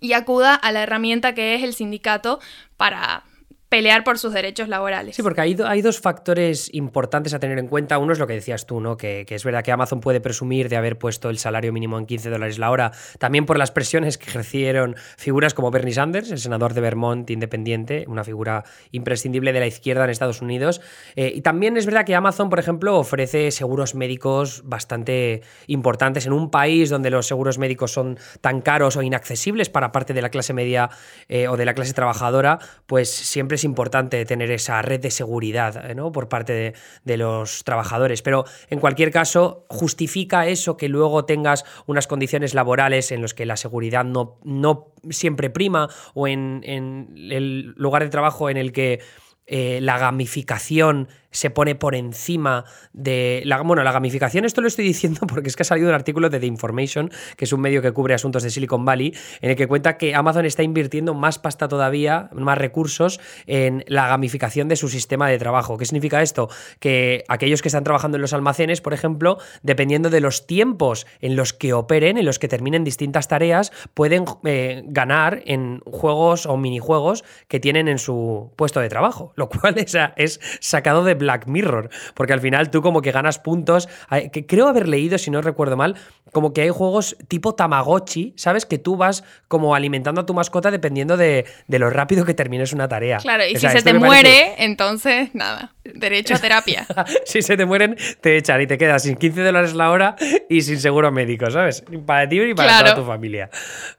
y 0.00 0.14
acuda 0.14 0.56
a 0.56 0.72
la 0.72 0.82
herramienta 0.82 1.32
que 1.36 1.54
es 1.54 1.62
el 1.62 1.72
sindicato 1.72 2.40
para 2.76 3.22
pelear 3.70 4.02
por 4.02 4.18
sus 4.18 4.32
derechos 4.32 4.68
laborales. 4.68 5.14
Sí, 5.14 5.22
porque 5.22 5.40
hay, 5.40 5.54
dos 5.54 6.00
factores 6.00 6.74
importantes 6.74 7.32
a 7.34 7.38
tener 7.38 7.56
en 7.56 7.68
cuenta. 7.68 7.98
Uno 7.98 8.12
es 8.12 8.18
lo 8.18 8.26
que 8.26 8.34
decías 8.34 8.66
tú, 8.66 8.80
¿no? 8.80 8.96
Que, 8.96 9.24
es 9.28 9.44
verdad 9.44 9.62
que 9.62 9.70
Amazon 9.70 10.00
puede 10.00 10.20
presumir 10.20 10.68
de 10.68 10.76
haber 10.76 10.98
puesto 10.98 11.30
el 11.30 11.38
salario 11.38 11.72
mínimo 11.72 11.96
en 11.96 12.04
15 12.04 12.30
dólares 12.30 12.58
la 12.58 12.72
hora, 12.72 12.90
también 13.20 13.46
por 13.46 13.58
las 13.58 13.70
presiones 13.70 14.18
que 14.18 14.28
ejercieron 14.28 14.96
figuras 15.16 15.54
como 15.54 15.70
Bernie 15.70 15.94
Sanders, 15.94 16.32
el 16.32 16.38
senador 16.38 16.74
de 16.74 16.80
Vermont 16.80 17.30
independiente, 17.30 18.04
una 18.08 18.24
figura 18.24 18.64
imprescindible 18.90 19.52
de 19.52 19.60
la 19.60 19.68
izquierda 19.68 20.02
en 20.02 20.10
Estados 20.10 20.42
Unidos. 20.42 20.80
Eh, 21.14 21.32
y 21.32 21.40
también 21.42 21.76
es 21.76 21.86
verdad 21.86 22.04
que 22.04 22.16
Amazon, 22.16 22.50
por 22.50 22.58
ejemplo, 22.58 22.98
ofrece 22.98 23.52
seguros 23.52 23.94
médicos 23.94 24.62
bastante 24.64 25.42
importantes 25.68 26.26
en 26.26 26.32
un 26.32 26.50
país 26.50 26.90
donde 26.90 27.10
los 27.10 27.28
seguros 27.28 27.56
médicos 27.58 27.92
son 27.92 28.18
tan 28.40 28.62
caros 28.62 28.96
o 28.96 29.02
inaccesibles 29.02 29.70
para 29.70 29.92
parte 29.92 30.12
de 30.12 30.22
la 30.22 30.30
clase 30.30 30.52
media 30.52 30.90
eh, 31.28 31.46
o 31.46 31.56
de 31.56 31.64
la 31.64 31.74
clase 31.74 31.92
trabajadora, 31.92 32.58
pues 32.86 33.08
siempre 33.10 33.59
es 33.60 33.64
importante 33.64 34.24
tener 34.24 34.50
esa 34.50 34.80
red 34.80 35.00
de 35.00 35.10
seguridad 35.10 35.94
¿no? 35.94 36.12
por 36.12 36.28
parte 36.28 36.74
de, 37.04 37.16
los 37.16 37.64
trabajadores. 37.64 38.22
Pero 38.22 38.44
en 38.70 38.80
cualquier 38.80 39.10
caso, 39.10 39.66
justifica 39.68 40.46
eso 40.46 40.76
que 40.76 40.88
luego 40.88 41.26
tengas 41.26 41.64
unas 41.86 42.06
condiciones 42.06 42.54
laborales 42.54 43.12
en 43.12 43.20
las 43.20 43.34
que 43.34 43.44
la 43.44 43.56
seguridad 43.56 44.04
no, 44.04 44.38
no 44.44 44.94
siempre 45.10 45.50
prima 45.50 45.88
o 46.14 46.26
en, 46.26 46.62
en 46.64 47.14
el 47.14 47.74
lugar 47.76 48.02
de 48.02 48.08
trabajo 48.08 48.48
en 48.48 48.56
el 48.56 48.72
que 48.72 49.00
eh, 49.46 49.80
la 49.82 49.98
gamificación 49.98 51.08
se 51.30 51.50
pone 51.50 51.74
por 51.74 51.94
encima 51.94 52.64
de 52.92 53.42
la 53.44 53.60
bueno 53.62 53.82
la 53.84 53.92
gamificación 53.92 54.44
esto 54.44 54.60
lo 54.60 54.68
estoy 54.68 54.84
diciendo 54.84 55.20
porque 55.28 55.48
es 55.48 55.56
que 55.56 55.62
ha 55.62 55.64
salido 55.64 55.88
un 55.88 55.94
artículo 55.94 56.28
de 56.28 56.40
The 56.40 56.46
Information 56.46 57.10
que 57.36 57.44
es 57.44 57.52
un 57.52 57.60
medio 57.60 57.82
que 57.82 57.92
cubre 57.92 58.14
asuntos 58.14 58.42
de 58.42 58.50
Silicon 58.50 58.84
Valley 58.84 59.14
en 59.40 59.50
el 59.50 59.56
que 59.56 59.66
cuenta 59.68 59.96
que 59.96 60.14
Amazon 60.14 60.44
está 60.44 60.62
invirtiendo 60.62 61.14
más 61.14 61.38
pasta 61.38 61.68
todavía 61.68 62.30
más 62.32 62.58
recursos 62.58 63.20
en 63.46 63.84
la 63.86 64.08
gamificación 64.08 64.68
de 64.68 64.76
su 64.76 64.88
sistema 64.88 65.28
de 65.28 65.38
trabajo. 65.38 65.78
Qué 65.78 65.84
significa 65.84 66.22
esto 66.22 66.48
que 66.78 67.24
aquellos 67.28 67.62
que 67.62 67.68
están 67.68 67.84
trabajando 67.84 68.16
en 68.16 68.22
los 68.22 68.32
almacenes 68.32 68.80
por 68.80 68.94
ejemplo 68.94 69.38
dependiendo 69.62 70.10
de 70.10 70.20
los 70.20 70.46
tiempos 70.46 71.06
en 71.20 71.36
los 71.36 71.52
que 71.52 71.72
operen 71.72 72.18
en 72.18 72.24
los 72.24 72.38
que 72.38 72.48
terminen 72.48 72.84
distintas 72.84 73.28
tareas 73.28 73.72
pueden 73.94 74.24
eh, 74.44 74.82
ganar 74.86 75.42
en 75.46 75.80
juegos 75.80 76.46
o 76.46 76.56
minijuegos 76.56 77.24
que 77.48 77.60
tienen 77.60 77.88
en 77.88 77.98
su 77.98 78.52
puesto 78.56 78.80
de 78.80 78.88
trabajo 78.88 79.32
lo 79.36 79.48
cual 79.48 79.78
es, 79.78 79.96
es 80.16 80.40
sacado 80.60 81.04
de 81.04 81.19
Black 81.20 81.46
Mirror, 81.46 81.90
porque 82.14 82.32
al 82.32 82.40
final 82.40 82.70
tú 82.70 82.82
como 82.82 83.02
que 83.02 83.12
ganas 83.12 83.38
puntos, 83.38 83.88
que 84.32 84.46
creo 84.46 84.68
haber 84.68 84.88
leído, 84.88 85.18
si 85.18 85.30
no 85.30 85.40
recuerdo 85.40 85.76
mal, 85.76 85.96
como 86.32 86.52
que 86.52 86.62
hay 86.62 86.70
juegos 86.70 87.16
tipo 87.28 87.54
Tamagotchi, 87.54 88.34
¿sabes? 88.36 88.66
Que 88.66 88.78
tú 88.78 88.96
vas 88.96 89.24
como 89.48 89.74
alimentando 89.74 90.20
a 90.20 90.26
tu 90.26 90.34
mascota 90.34 90.70
dependiendo 90.70 91.16
de, 91.16 91.44
lo 91.68 91.90
rápido 91.90 92.24
que 92.24 92.34
termines 92.34 92.72
una 92.72 92.88
tarea. 92.88 93.18
Claro, 93.18 93.44
y 93.46 93.56
si 93.56 93.68
se 93.68 93.82
te 93.82 93.94
muere, 93.94 94.54
entonces 94.58 95.30
nada, 95.34 95.74
derecho 95.84 96.34
a 96.34 96.38
terapia. 96.40 96.86
si 97.24 97.42
se 97.42 97.56
te 97.56 97.66
mueren, 97.66 97.96
te 98.20 98.36
echan 98.36 98.60
y 98.60 98.66
te 98.66 98.78
quedas 98.78 99.02
sin 99.02 99.16
15 99.16 99.42
dólares 99.42 99.74
la 99.74 99.90
hora 99.90 100.16
y 100.48 100.62
sin 100.62 100.78
seguro 100.78 101.10
médico, 101.10 101.50
¿sabes? 101.50 101.84
Para 102.06 102.28
ti 102.28 102.38
ni 102.38 102.54
para 102.54 102.78
toda 102.80 102.94
tu 102.94 103.04
familia. 103.04 103.50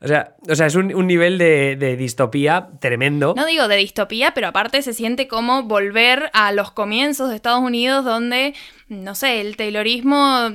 O 0.01 0.07
sea, 0.07 0.35
o 0.49 0.55
sea 0.55 0.67
es 0.67 0.75
un, 0.75 0.87
nivel 1.07 1.37
de, 1.37 1.75
de 1.75 1.95
distopía 1.97 2.69
tremendo. 2.79 3.33
No 3.35 3.45
digo 3.45 3.67
de 3.67 3.75
distopía, 3.75 4.31
pero 4.33 4.47
aparte 4.47 4.81
se 4.81 4.93
siente 4.93 5.27
como 5.27 5.63
volver 5.63 6.29
a 6.33 6.51
los 6.51 6.71
comienzos 6.71 7.10
de 7.17 7.35
Estados 7.35 7.61
Unidos 7.61 8.05
donde, 8.05 8.53
no 8.87 9.15
sé, 9.15 9.41
el 9.41 9.57
Taylorismo 9.57 10.49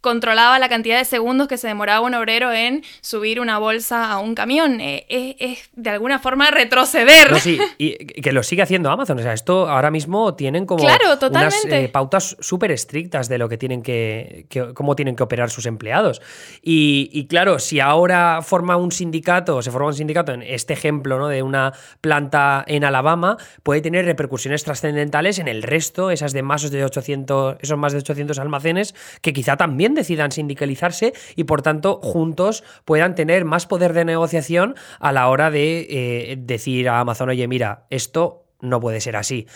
controlaba 0.00 0.58
la 0.58 0.68
cantidad 0.68 0.98
de 0.98 1.04
segundos 1.04 1.48
que 1.48 1.58
se 1.58 1.66
demoraba 1.66 2.00
un 2.00 2.14
obrero 2.14 2.52
en 2.52 2.82
subir 3.00 3.40
una 3.40 3.58
bolsa 3.58 4.10
a 4.10 4.18
un 4.18 4.34
camión. 4.34 4.80
Eh, 4.80 5.06
es, 5.08 5.70
de 5.74 5.90
alguna 5.90 6.18
forma 6.18 6.50
retroceder. 6.50 7.38
sí, 7.40 7.58
y 7.78 7.96
que 7.96 8.32
lo 8.32 8.42
sigue 8.42 8.62
haciendo 8.62 8.90
Amazon. 8.90 9.18
O 9.18 9.22
sea, 9.22 9.32
esto 9.32 9.68
ahora 9.68 9.90
mismo 9.90 10.34
tienen 10.34 10.66
como 10.66 10.84
unas 10.84 11.64
eh, 11.64 11.88
pautas 11.88 12.36
súper 12.40 12.70
estrictas 12.70 13.28
de 13.28 13.38
lo 13.38 13.48
que 13.48 13.58
tienen 13.58 13.82
que, 13.82 14.46
cómo 14.74 14.94
tienen 14.94 15.16
que 15.16 15.22
operar 15.22 15.50
sus 15.50 15.66
empleados. 15.66 16.22
Y, 16.62 17.26
claro, 17.28 17.58
si 17.58 17.80
ahora 17.80 18.40
forma 18.42 18.76
un 18.76 18.92
sindicato, 18.92 19.62
se 19.62 19.70
forma 19.70 19.88
un 19.88 19.94
sindicato 19.94 20.32
en 20.32 20.42
este 20.42 20.72
ejemplo 20.72 21.18
¿no? 21.18 21.28
de 21.28 21.42
una 21.42 21.72
planta 22.00 22.64
en 22.66 22.84
Alabama, 22.84 23.36
puede 23.62 23.80
tener 23.80 24.04
repercusiones 24.04 24.64
trascendentales 24.64 25.38
en 25.38 25.48
el 25.48 25.62
resto, 25.62 26.10
esas 26.10 26.32
de 26.32 26.42
más 26.42 26.70
de 26.70 26.84
800, 26.84 27.56
esos 27.60 27.78
más 27.78 27.92
de 27.92 27.98
800 27.98 28.38
almacenes, 28.38 28.94
que 29.22 29.32
quizá 29.32 29.56
también 29.56 29.87
decidan 29.94 30.32
sindicalizarse 30.32 31.12
y 31.36 31.44
por 31.44 31.62
tanto 31.62 32.00
juntos 32.02 32.64
puedan 32.84 33.14
tener 33.14 33.44
más 33.44 33.66
poder 33.66 33.92
de 33.92 34.04
negociación 34.04 34.74
a 35.00 35.12
la 35.12 35.28
hora 35.28 35.50
de 35.50 35.86
eh, 35.90 36.36
decir 36.38 36.88
a 36.88 37.00
Amazon, 37.00 37.28
oye, 37.30 37.46
mira, 37.48 37.86
esto 37.90 38.44
no 38.60 38.80
puede 38.80 39.00
ser 39.00 39.16
así. 39.16 39.46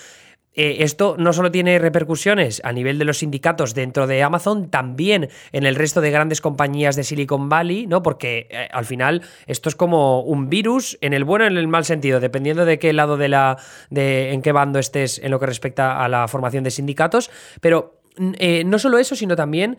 Eh, 0.54 0.78
esto 0.80 1.16
no 1.18 1.32
solo 1.32 1.50
tiene 1.50 1.78
repercusiones 1.78 2.60
a 2.62 2.72
nivel 2.72 2.98
de 2.98 3.06
los 3.06 3.18
sindicatos 3.18 3.72
dentro 3.72 4.06
de 4.06 4.22
Amazon, 4.22 4.68
también 4.68 5.30
en 5.52 5.64
el 5.64 5.76
resto 5.76 6.02
de 6.02 6.10
grandes 6.10 6.42
compañías 6.42 6.94
de 6.94 7.04
Silicon 7.04 7.48
Valley, 7.48 7.86
¿no? 7.86 8.02
Porque 8.02 8.48
eh, 8.50 8.68
al 8.70 8.84
final 8.84 9.22
esto 9.46 9.70
es 9.70 9.76
como 9.76 10.20
un 10.20 10.50
virus 10.50 10.98
en 11.00 11.14
el 11.14 11.24
bueno 11.24 11.44
y 11.44 11.48
en 11.48 11.56
el 11.56 11.68
mal 11.68 11.86
sentido, 11.86 12.20
dependiendo 12.20 12.66
de 12.66 12.78
qué 12.78 12.92
lado 12.92 13.16
de 13.16 13.28
la. 13.28 13.56
de 13.88 14.32
en 14.32 14.42
qué 14.42 14.52
bando 14.52 14.78
estés 14.78 15.18
en 15.18 15.30
lo 15.30 15.40
que 15.40 15.46
respecta 15.46 16.04
a 16.04 16.08
la 16.08 16.28
formación 16.28 16.64
de 16.64 16.70
sindicatos. 16.70 17.30
Pero 17.62 18.02
no 18.18 18.78
solo 18.78 18.98
eso, 18.98 19.16
sino 19.16 19.36
también 19.36 19.78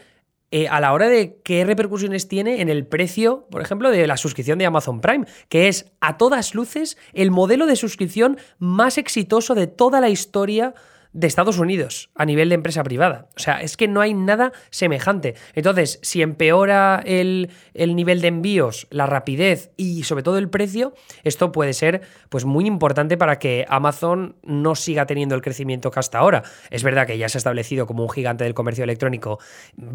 eh, 0.55 0.67
a 0.67 0.79
la 0.79 0.93
hora 0.93 1.10
de 1.10 1.39
qué 1.43 1.65
repercusiones 1.65 2.27
tiene 2.27 2.62
en 2.62 2.69
el 2.69 2.86
precio, 2.86 3.48
por 3.50 3.63
ejemplo, 3.63 3.89
de 3.89 4.05
la 4.05 4.17
suscripción 4.17 4.60
de 4.60 4.67
Amazon 4.67 5.01
Prime, 5.01 5.25
que 5.50 5.67
es 5.67 5.91
a 6.00 6.19
todas 6.19 6.53
luces 6.53 6.95
el 7.13 7.31
modelo 7.31 7.65
de 7.65 7.75
suscripción 7.75 8.38
más 8.60 9.00
exitoso 9.00 9.55
de 9.55 9.65
toda 9.65 10.00
la 10.00 10.10
historia 10.10 10.75
de 11.13 11.27
Estados 11.27 11.60
Unidos 11.60 12.10
a 12.15 12.25
nivel 12.25 12.50
de 12.50 12.55
empresa 12.55 12.84
privada. 12.84 13.27
O 13.36 13.39
sea, 13.39 13.62
es 13.62 13.77
que 13.77 13.88
no 13.88 14.01
hay 14.01 14.13
nada 14.13 14.51
semejante. 14.72 15.36
Entonces, 15.53 16.00
si 16.01 16.22
empeora 16.22 17.01
el, 17.05 17.50
nivel 17.75 18.22
de 18.22 18.27
envíos, 18.27 18.88
la 18.89 19.05
rapidez 19.05 19.72
y 19.77 20.03
sobre 20.03 20.24
todo 20.24 20.38
el 20.38 20.50
precio, 20.50 20.93
esto 21.24 21.51
puede 21.51 21.74
ser 21.74 22.01
pues 22.29 22.46
muy 22.46 22.65
importante 22.65 23.17
para 23.17 23.39
que 23.39 23.65
Amazon 23.70 24.36
no 24.43 24.75
siga 24.75 25.05
teniendo 25.05 25.36
el 25.36 25.41
crecimiento 25.41 25.91
que 25.91 26.00
hasta 26.00 26.17
ahora. 26.17 26.43
Es 26.72 26.84
verdad 26.84 27.05
que 27.05 27.17
ya 27.17 27.29
se 27.29 27.38
ha 27.38 27.39
establecido 27.39 27.86
como 27.86 28.03
un 28.03 28.10
gigante 28.10 28.43
del 28.43 28.53
comercio 28.53 28.84
electrónico 28.84 29.39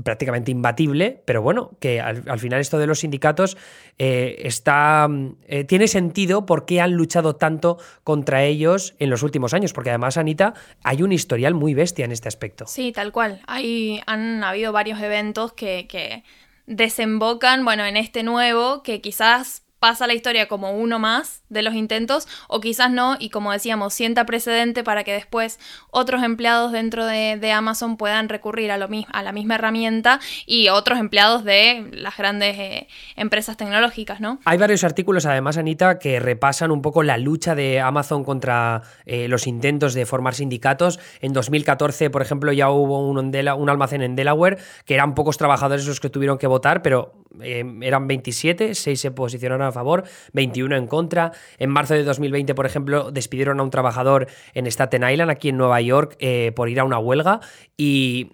prácticamente 0.04 0.50
imbatible, 0.50 1.22
pero 1.24 1.42
bueno, 1.42 1.72
que 1.80 2.00
al, 2.00 2.38
final 2.38 2.60
esto 2.60 2.78
de 2.78 2.86
los 2.86 3.00
sindicatos 3.00 3.56
eh, 3.98 4.42
está, 4.44 5.08
eh, 5.46 5.64
tiene 5.64 5.88
sentido 5.88 6.46
porque 6.46 6.80
han 6.80 6.92
luchado 6.92 7.36
tanto 7.36 7.78
contra 8.04 8.44
ellos 8.44 8.94
en 8.98 9.10
los 9.10 9.22
últimos 9.22 9.54
años, 9.54 9.72
porque 9.72 9.90
además, 9.90 10.16
Anita, 10.16 10.54
hay 10.84 11.02
un 11.02 11.07
un 11.08 11.12
historial 11.12 11.54
muy 11.54 11.74
bestia 11.74 12.04
en 12.04 12.12
este 12.12 12.28
aspecto. 12.28 12.66
Sí, 12.66 12.92
tal 12.92 13.12
cual. 13.12 13.40
Hay, 13.46 14.00
han 14.06 14.44
habido 14.44 14.72
varios 14.72 15.00
eventos 15.00 15.52
que, 15.54 15.86
que 15.88 16.22
desembocan, 16.66 17.64
bueno, 17.64 17.84
en 17.84 17.96
este 17.96 18.22
nuevo, 18.22 18.82
que 18.82 19.00
quizás 19.00 19.62
pasa 19.78 20.06
la 20.06 20.14
historia 20.14 20.48
como 20.48 20.72
uno 20.72 20.98
más 20.98 21.42
de 21.48 21.62
los 21.62 21.74
intentos 21.74 22.26
o 22.48 22.60
quizás 22.60 22.90
no 22.90 23.16
y 23.18 23.30
como 23.30 23.52
decíamos 23.52 23.94
sienta 23.94 24.26
precedente 24.26 24.84
para 24.84 25.04
que 25.04 25.12
después 25.12 25.58
otros 25.90 26.22
empleados 26.22 26.72
dentro 26.72 27.06
de, 27.06 27.38
Amazon 27.48 27.96
puedan 27.96 28.28
recurrir 28.28 28.70
a, 28.70 28.76
lo, 28.76 28.88
a 29.10 29.22
la 29.22 29.32
misma 29.32 29.54
herramienta 29.54 30.20
y 30.46 30.68
otros 30.68 30.98
empleados 30.98 31.44
de 31.44 31.88
las 31.92 32.16
grandes 32.16 32.58
eh, 32.58 32.88
empresas 33.16 33.56
tecnológicas, 33.56 34.20
¿no? 34.20 34.38
Hay 34.44 34.58
varios 34.58 34.84
artículos 34.84 35.24
además, 35.24 35.56
Anita, 35.56 35.98
que 35.98 36.20
repasan 36.20 36.70
un 36.70 36.82
poco 36.82 37.02
la 37.02 37.16
lucha 37.16 37.54
de 37.54 37.80
Amazon 37.80 38.22
contra 38.22 38.82
eh, 39.06 39.28
los 39.28 39.46
intentos 39.46 39.94
de 39.94 40.04
formar 40.04 40.34
sindicatos. 40.34 41.00
En 41.20 41.32
2014, 41.32 42.10
por 42.10 42.22
ejemplo, 42.22 42.52
ya 42.52 42.70
hubo 42.70 43.08
un, 43.08 43.18
un 43.18 43.70
almacén 43.70 44.02
en 44.02 44.14
Delaware 44.14 44.58
que 44.84 44.94
eran 44.94 45.14
pocos 45.14 45.38
trabajadores 45.38 45.86
los 45.86 46.00
que 46.00 46.10
tuvieron 46.10 46.38
que 46.38 46.46
votar, 46.46 46.82
pero 46.82 47.24
eh, 47.40 47.64
eran 47.82 48.06
27, 48.06 48.74
6 48.74 49.00
se 49.00 49.10
posicionaron 49.10 49.67
a 49.68 49.72
favor, 49.72 50.04
21 50.32 50.76
en 50.76 50.86
contra. 50.86 51.32
En 51.58 51.70
marzo 51.70 51.94
de 51.94 52.04
2020, 52.04 52.54
por 52.54 52.66
ejemplo, 52.66 53.10
despidieron 53.10 53.60
a 53.60 53.62
un 53.62 53.70
trabajador 53.70 54.26
en 54.54 54.66
Staten 54.66 55.08
Island, 55.08 55.30
aquí 55.30 55.50
en 55.50 55.56
Nueva 55.56 55.80
York, 55.80 56.16
eh, 56.18 56.52
por 56.54 56.68
ir 56.68 56.80
a 56.80 56.84
una 56.84 56.98
huelga 56.98 57.40
y, 57.76 58.32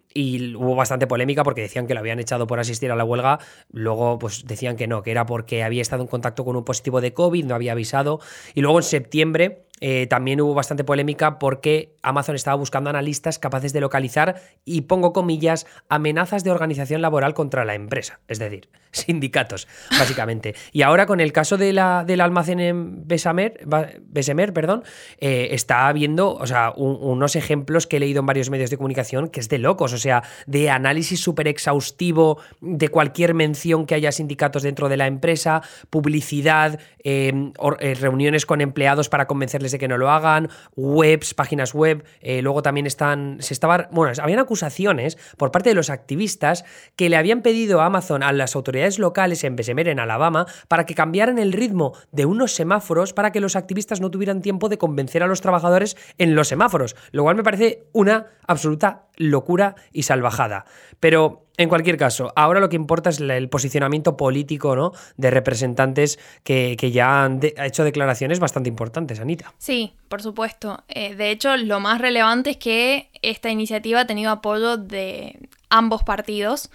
hubo 0.56 0.76
bastante 0.76 1.08
polémica 1.08 1.42
porque 1.42 1.62
decían 1.62 1.88
que 1.88 1.94
lo 1.94 1.98
habían 1.98 2.20
echado 2.20 2.46
por 2.46 2.60
asistir 2.60 2.92
a 2.92 2.96
la 2.96 3.04
huelga. 3.04 3.40
Luego, 3.72 4.16
pues 4.20 4.46
decían 4.46 4.76
que 4.76 4.86
no, 4.86 5.02
que 5.02 5.10
era 5.10 5.26
porque 5.26 5.64
había 5.64 5.82
estado 5.82 6.02
en 6.02 6.08
contacto 6.08 6.44
con 6.44 6.54
un 6.54 6.64
positivo 6.64 7.00
de 7.00 7.12
COVID, 7.12 7.44
no 7.44 7.54
había 7.56 7.72
avisado. 7.72 8.20
Y 8.54 8.60
luego 8.60 8.78
en 8.78 8.84
septiembre 8.84 9.64
eh, 9.86 10.06
también 10.06 10.40
hubo 10.40 10.54
bastante 10.54 10.82
polémica 10.82 11.38
porque 11.38 11.94
Amazon 12.00 12.36
estaba 12.36 12.56
buscando 12.56 12.88
analistas 12.88 13.38
capaces 13.38 13.74
de 13.74 13.82
localizar, 13.82 14.40
y 14.64 14.82
pongo 14.82 15.12
comillas, 15.12 15.66
amenazas 15.90 16.42
de 16.42 16.50
organización 16.50 17.02
laboral 17.02 17.34
contra 17.34 17.66
la 17.66 17.74
empresa, 17.74 18.18
es 18.26 18.38
decir, 18.38 18.70
sindicatos, 18.92 19.68
básicamente. 19.90 20.54
y 20.72 20.80
ahora 20.80 21.04
con 21.04 21.20
el 21.20 21.32
caso 21.32 21.58
de 21.58 21.74
la, 21.74 22.02
del 22.06 22.22
almacén 22.22 22.60
en 22.60 23.06
Besamer, 23.06 23.60
Besemer, 24.00 24.54
perdón, 24.54 24.84
eh, 25.18 25.48
está 25.50 25.92
viendo 25.92 26.32
o 26.32 26.46
sea, 26.46 26.72
unos 26.74 27.36
ejemplos 27.36 27.86
que 27.86 27.98
he 27.98 28.00
leído 28.00 28.20
en 28.20 28.26
varios 28.26 28.48
medios 28.48 28.70
de 28.70 28.78
comunicación 28.78 29.28
que 29.28 29.40
es 29.40 29.50
de 29.50 29.58
locos, 29.58 29.92
o 29.92 29.98
sea, 29.98 30.22
de 30.46 30.70
análisis 30.70 31.20
súper 31.20 31.46
exhaustivo 31.46 32.40
de 32.62 32.88
cualquier 32.88 33.34
mención 33.34 33.84
que 33.84 33.94
haya 33.94 34.12
sindicatos 34.12 34.62
dentro 34.62 34.88
de 34.88 34.96
la 34.96 35.08
empresa, 35.08 35.60
publicidad, 35.90 36.80
eh, 37.00 37.52
reuniones 38.00 38.46
con 38.46 38.62
empleados 38.62 39.10
para 39.10 39.26
convencer 39.26 39.62
de 39.74 39.78
que 39.78 39.88
no 39.88 39.98
lo 39.98 40.10
hagan, 40.10 40.48
webs, 40.76 41.34
páginas 41.34 41.74
web, 41.74 42.04
eh, 42.20 42.42
luego 42.42 42.62
también 42.62 42.86
están, 42.86 43.38
se 43.40 43.54
estaban, 43.54 43.88
bueno, 43.90 44.12
habían 44.22 44.38
acusaciones 44.38 45.18
por 45.36 45.50
parte 45.50 45.68
de 45.70 45.74
los 45.74 45.90
activistas 45.90 46.64
que 46.96 47.08
le 47.08 47.16
habían 47.16 47.42
pedido 47.42 47.80
a 47.80 47.86
Amazon 47.86 48.22
a 48.22 48.32
las 48.32 48.56
autoridades 48.56 48.98
locales 48.98 49.44
en 49.44 49.56
Bessemer, 49.56 49.88
en 49.88 50.00
Alabama, 50.00 50.46
para 50.68 50.86
que 50.86 50.94
cambiaran 50.94 51.38
el 51.38 51.52
ritmo 51.52 51.92
de 52.12 52.26
unos 52.26 52.54
semáforos 52.54 53.12
para 53.12 53.32
que 53.32 53.40
los 53.40 53.56
activistas 53.56 54.00
no 54.00 54.10
tuvieran 54.10 54.40
tiempo 54.40 54.68
de 54.68 54.78
convencer 54.78 55.22
a 55.22 55.26
los 55.26 55.40
trabajadores 55.40 55.96
en 56.18 56.34
los 56.34 56.48
semáforos, 56.48 56.96
lo 57.12 57.22
cual 57.24 57.36
me 57.36 57.42
parece 57.42 57.88
una 57.92 58.26
absoluta 58.46 59.06
locura 59.16 59.74
y 59.92 60.04
salvajada. 60.04 60.64
Pero 61.00 61.43
en 61.56 61.68
cualquier 61.68 61.96
caso, 61.96 62.32
ahora 62.34 62.60
lo 62.60 62.68
que 62.68 62.76
importa 62.76 63.10
es 63.10 63.20
el 63.20 63.48
posicionamiento 63.48 64.16
político 64.16 64.74
¿no? 64.74 64.92
de 65.16 65.30
representantes 65.30 66.18
que, 66.42 66.76
ya 66.92 67.24
han 67.24 67.40
hecho 67.42 67.84
declaraciones 67.84 68.40
bastante 68.40 68.68
importantes, 68.68 69.20
Anita. 69.20 69.52
Sí, 69.58 69.94
por 70.08 70.20
supuesto. 70.22 70.82
Eh, 70.88 71.14
de 71.14 71.30
hecho, 71.30 71.56
lo 71.56 71.80
más 71.80 72.00
relevante 72.00 72.50
es 72.50 72.56
que 72.56 73.10
esta 73.22 73.50
iniciativa 73.50 74.00
ha 74.00 74.06
tenido 74.06 74.30
apoyo 74.30 74.76
de 74.76 75.48
ambos 75.74 76.02
partidos. 76.02 76.70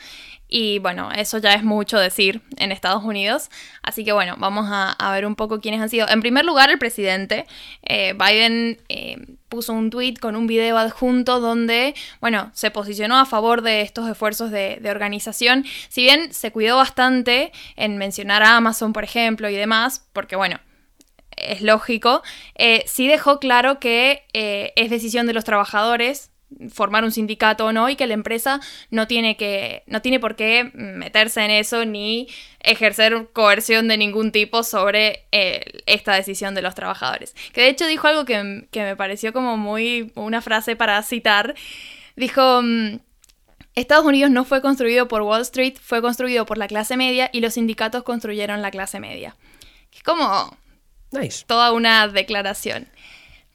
Y 0.51 0.79
bueno, 0.79 1.11
eso 1.11 1.37
ya 1.37 1.53
es 1.53 1.63
mucho 1.63 1.99
decir 1.99 2.41
en 2.57 2.71
Estados 2.71 3.03
Unidos. 3.03 3.51
Así 3.83 4.03
que 4.03 4.11
bueno, 4.11 4.35
vamos 4.39 4.65
a, 4.67 5.11
ver 5.11 5.27
un 5.27 5.35
poco 5.35 5.61
quiénes 5.61 5.79
han 5.79 5.89
sido. 5.89 6.09
En 6.09 6.21
primer 6.21 6.43
lugar, 6.43 6.71
el 6.71 6.79
presidente. 6.79 7.45
Eh, 7.83 8.13
Biden 8.13 8.81
eh, 8.89 9.17
puso 9.47 9.73
un 9.73 9.91
tweet 9.91 10.15
con 10.15 10.35
un 10.35 10.47
video 10.47 10.79
adjunto 10.79 11.39
donde, 11.39 11.93
bueno, 12.19 12.49
se 12.55 12.71
posicionó 12.71 13.19
a 13.19 13.25
favor 13.25 13.61
de 13.61 13.81
estos 13.81 14.09
esfuerzos 14.09 14.49
de, 14.49 14.81
organización. 14.89 15.65
Si 15.87 16.01
bien 16.01 16.33
se 16.33 16.51
cuidó 16.51 16.77
bastante 16.77 17.51
en 17.75 17.97
mencionar 17.97 18.41
a 18.41 18.57
Amazon, 18.57 18.91
por 18.91 19.03
ejemplo, 19.03 19.49
y 19.49 19.55
demás, 19.55 20.07
porque 20.13 20.35
bueno, 20.35 20.59
es 21.37 21.61
lógico, 21.61 22.23
eh, 22.55 22.83
sí 22.87 23.07
dejó 23.07 23.39
claro 23.39 23.79
que 23.79 24.25
es 24.33 24.89
decisión 24.89 25.27
de 25.27 25.33
los 25.33 25.43
trabajadores 25.45 26.31
formar 26.71 27.03
un 27.03 27.11
sindicato 27.11 27.65
o 27.65 27.73
no 27.73 27.89
y 27.89 27.95
que 27.95 28.07
la 28.07 28.13
empresa 28.13 28.59
no 28.89 29.07
tiene 29.07 29.37
que 29.37 29.83
no 29.87 30.01
tiene 30.01 30.19
por 30.19 30.35
qué 30.35 30.71
meterse 30.73 31.43
en 31.43 31.51
eso 31.51 31.85
ni 31.85 32.27
ejercer 32.59 33.29
coerción 33.33 33.87
de 33.87 33.97
ningún 33.97 34.31
tipo 34.31 34.63
sobre 34.63 35.27
eh, 35.31 35.63
esta 35.85 36.13
decisión 36.13 36.55
de 36.55 36.61
los 36.61 36.75
trabajadores. 36.75 37.35
Que 37.53 37.61
de 37.61 37.69
hecho 37.69 37.87
dijo 37.87 38.07
algo 38.07 38.25
que, 38.25 38.67
que 38.71 38.83
me 38.83 38.95
pareció 38.95 39.31
como 39.31 39.57
muy 39.57 40.11
una 40.15 40.41
frase 40.41 40.75
para 40.75 41.01
citar. 41.03 41.55
Dijo, 42.15 42.61
mm, 42.61 42.99
Estados 43.75 44.05
Unidos 44.05 44.31
no 44.31 44.43
fue 44.43 44.61
construido 44.61 45.07
por 45.07 45.21
Wall 45.21 45.41
Street, 45.41 45.75
fue 45.81 46.01
construido 46.01 46.45
por 46.45 46.57
la 46.57 46.67
clase 46.67 46.97
media 46.97 47.29
y 47.31 47.39
los 47.39 47.53
sindicatos 47.53 48.03
construyeron 48.03 48.61
la 48.61 48.71
clase 48.71 48.99
media. 48.99 49.37
Es 49.93 50.03
como 50.03 50.57
nice. 51.11 51.45
toda 51.47 51.71
una 51.71 52.07
declaración. 52.07 52.89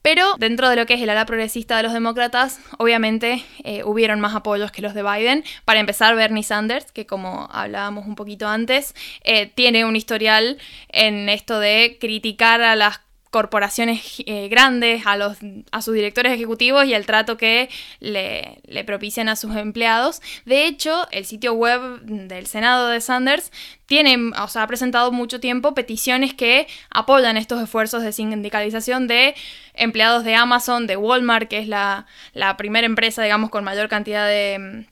Pero 0.04 0.34
dentro 0.36 0.68
de 0.68 0.76
lo 0.76 0.84
que 0.84 0.92
es 0.92 1.00
el 1.00 1.08
ala 1.08 1.24
progresista 1.24 1.78
de 1.78 1.82
los 1.82 1.94
demócratas, 1.94 2.60
obviamente 2.76 3.42
eh, 3.62 3.84
hubieron 3.84 4.20
más 4.20 4.34
apoyos 4.34 4.70
que 4.70 4.82
los 4.82 4.92
de 4.92 5.02
Biden. 5.02 5.44
Para 5.64 5.80
empezar, 5.80 6.14
Bernie 6.14 6.42
Sanders, 6.42 6.92
que 6.92 7.06
como 7.06 7.48
hablábamos 7.50 8.06
un 8.06 8.14
poquito 8.14 8.46
antes, 8.46 8.94
eh, 9.22 9.46
tiene 9.46 9.86
un 9.86 9.96
historial 9.96 10.58
en 10.90 11.30
esto 11.30 11.58
de 11.58 11.96
criticar 11.98 12.60
a 12.60 12.76
las 12.76 13.00
corporaciones 13.34 14.22
eh, 14.26 14.46
grandes, 14.46 15.04
a, 15.06 15.16
los, 15.16 15.38
a 15.72 15.82
sus 15.82 15.92
directores 15.92 16.32
ejecutivos 16.32 16.84
y 16.84 16.94
el 16.94 17.04
trato 17.04 17.36
que 17.36 17.68
le, 17.98 18.60
le, 18.64 18.84
propician 18.84 19.28
a 19.28 19.34
sus 19.34 19.56
empleados. 19.56 20.22
De 20.44 20.68
hecho, 20.68 21.08
el 21.10 21.24
sitio 21.24 21.52
web 21.52 22.00
del 22.02 22.46
Senado 22.46 22.86
de 22.86 23.00
Sanders 23.00 23.50
tiene, 23.86 24.30
o 24.40 24.46
sea, 24.46 24.62
ha 24.62 24.66
presentado 24.68 25.10
mucho 25.10 25.40
tiempo 25.40 25.74
peticiones 25.74 26.32
que 26.32 26.68
apoyan 26.90 27.36
estos 27.36 27.60
esfuerzos 27.60 28.04
de 28.04 28.12
sindicalización 28.12 29.08
de 29.08 29.34
empleados 29.74 30.22
de 30.22 30.36
Amazon, 30.36 30.86
de 30.86 30.96
Walmart, 30.96 31.48
que 31.48 31.58
es 31.58 31.66
la, 31.66 32.06
la 32.34 32.56
primera 32.56 32.86
empresa, 32.86 33.24
digamos, 33.24 33.50
con 33.50 33.64
mayor 33.64 33.88
cantidad 33.88 34.28
de, 34.28 34.86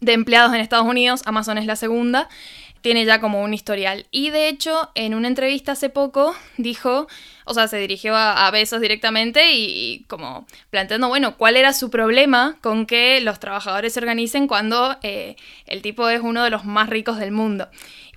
de 0.00 0.12
empleados 0.14 0.54
en 0.54 0.62
Estados 0.62 0.86
Unidos. 0.86 1.20
Amazon 1.26 1.58
es 1.58 1.66
la 1.66 1.76
segunda 1.76 2.30
tiene 2.86 3.04
ya 3.04 3.20
como 3.20 3.42
un 3.42 3.52
historial. 3.52 4.06
Y 4.12 4.30
de 4.30 4.48
hecho, 4.48 4.92
en 4.94 5.14
una 5.14 5.26
entrevista 5.26 5.72
hace 5.72 5.88
poco 5.88 6.36
dijo, 6.56 7.08
o 7.46 7.54
sea, 7.54 7.68
se 7.68 7.78
dirigió 7.78 8.14
a, 8.16 8.50
Besos 8.50 8.80
directamente 8.80 9.52
y, 9.52 10.04
como 10.08 10.46
planteando, 10.70 11.08
bueno, 11.08 11.36
cuál 11.36 11.56
era 11.56 11.72
su 11.72 11.90
problema 11.90 12.58
con 12.60 12.86
que 12.86 13.20
los 13.20 13.40
trabajadores 13.40 13.92
se 13.92 14.00
organicen 14.00 14.48
cuando 14.48 14.96
eh, 15.02 15.36
el 15.66 15.80
tipo 15.80 16.08
es 16.08 16.20
uno 16.20 16.42
de 16.42 16.50
los 16.50 16.64
más 16.64 16.88
ricos 16.90 17.18
del 17.18 17.30
mundo. 17.30 17.68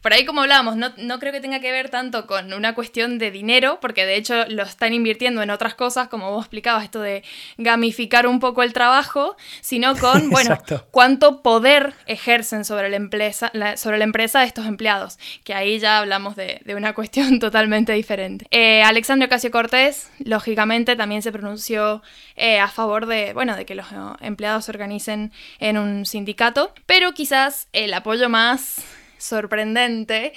Por 0.02 0.14
ahí 0.14 0.26
como 0.26 0.42
hablábamos, 0.42 0.78
no, 0.78 0.92
no, 0.98 1.20
creo 1.20 1.34
que 1.34 1.42
tenga 1.42 1.60
que 1.60 1.72
ver 1.72 1.90
tanto 1.90 2.26
con 2.26 2.54
una 2.54 2.74
cuestión 2.74 3.18
de 3.18 3.32
dinero, 3.32 3.80
porque 3.82 4.06
de 4.06 4.16
hecho 4.16 4.46
lo 4.48 4.64
están 4.64 4.94
invirtiendo 4.94 5.42
en 5.42 5.50
otras 5.50 5.76
cosas, 5.76 6.08
como 6.08 6.32
vos 6.32 6.46
explicabas, 6.46 6.86
esto 6.86 7.02
de 7.02 7.24
gamificar 7.58 8.26
un 8.26 8.40
poco 8.40 8.64
el 8.64 8.72
trabajo, 8.72 9.36
sino 9.62 9.96
con, 10.00 10.30
bueno, 10.30 10.58
cuánto 10.92 11.42
poder 11.42 11.94
ejercen 12.06 12.64
sobre 12.64 12.90
la, 12.90 12.96
empresa, 12.96 13.52
sobre 13.76 13.98
la 13.98 14.06
empresa 14.06 14.44
estos 14.44 14.66
empleados, 14.66 15.20
que 15.44 15.54
ahí 15.54 15.80
ya 15.80 16.00
hablamos 16.00 16.36
de, 16.36 16.62
de 16.64 16.76
una 16.76 16.94
cuestión 16.94 17.40
totalmente 17.40 17.92
diferente. 17.94 18.46
Eh, 18.52 18.84
Ocasio 19.24 19.52
Cortés, 19.52 20.10
lógicamente, 20.20 20.96
también 20.96 21.22
se 21.22 21.32
pronunció 21.32 22.02
eh, 22.36 22.60
a 22.60 22.68
favor 22.68 23.06
de, 23.06 23.34
bueno, 23.34 23.56
de 23.56 23.66
que 23.66 23.76
los 23.76 23.88
empleados 24.22 24.66
se 24.66 24.72
organicen 24.72 25.32
en 25.60 25.78
un 25.78 26.06
sindicato, 26.06 26.74
pero 26.86 27.14
quizás 27.14 27.68
el 27.74 27.94
apoyo 27.94 28.30
más 28.30 28.84
sorprendente 29.18 30.34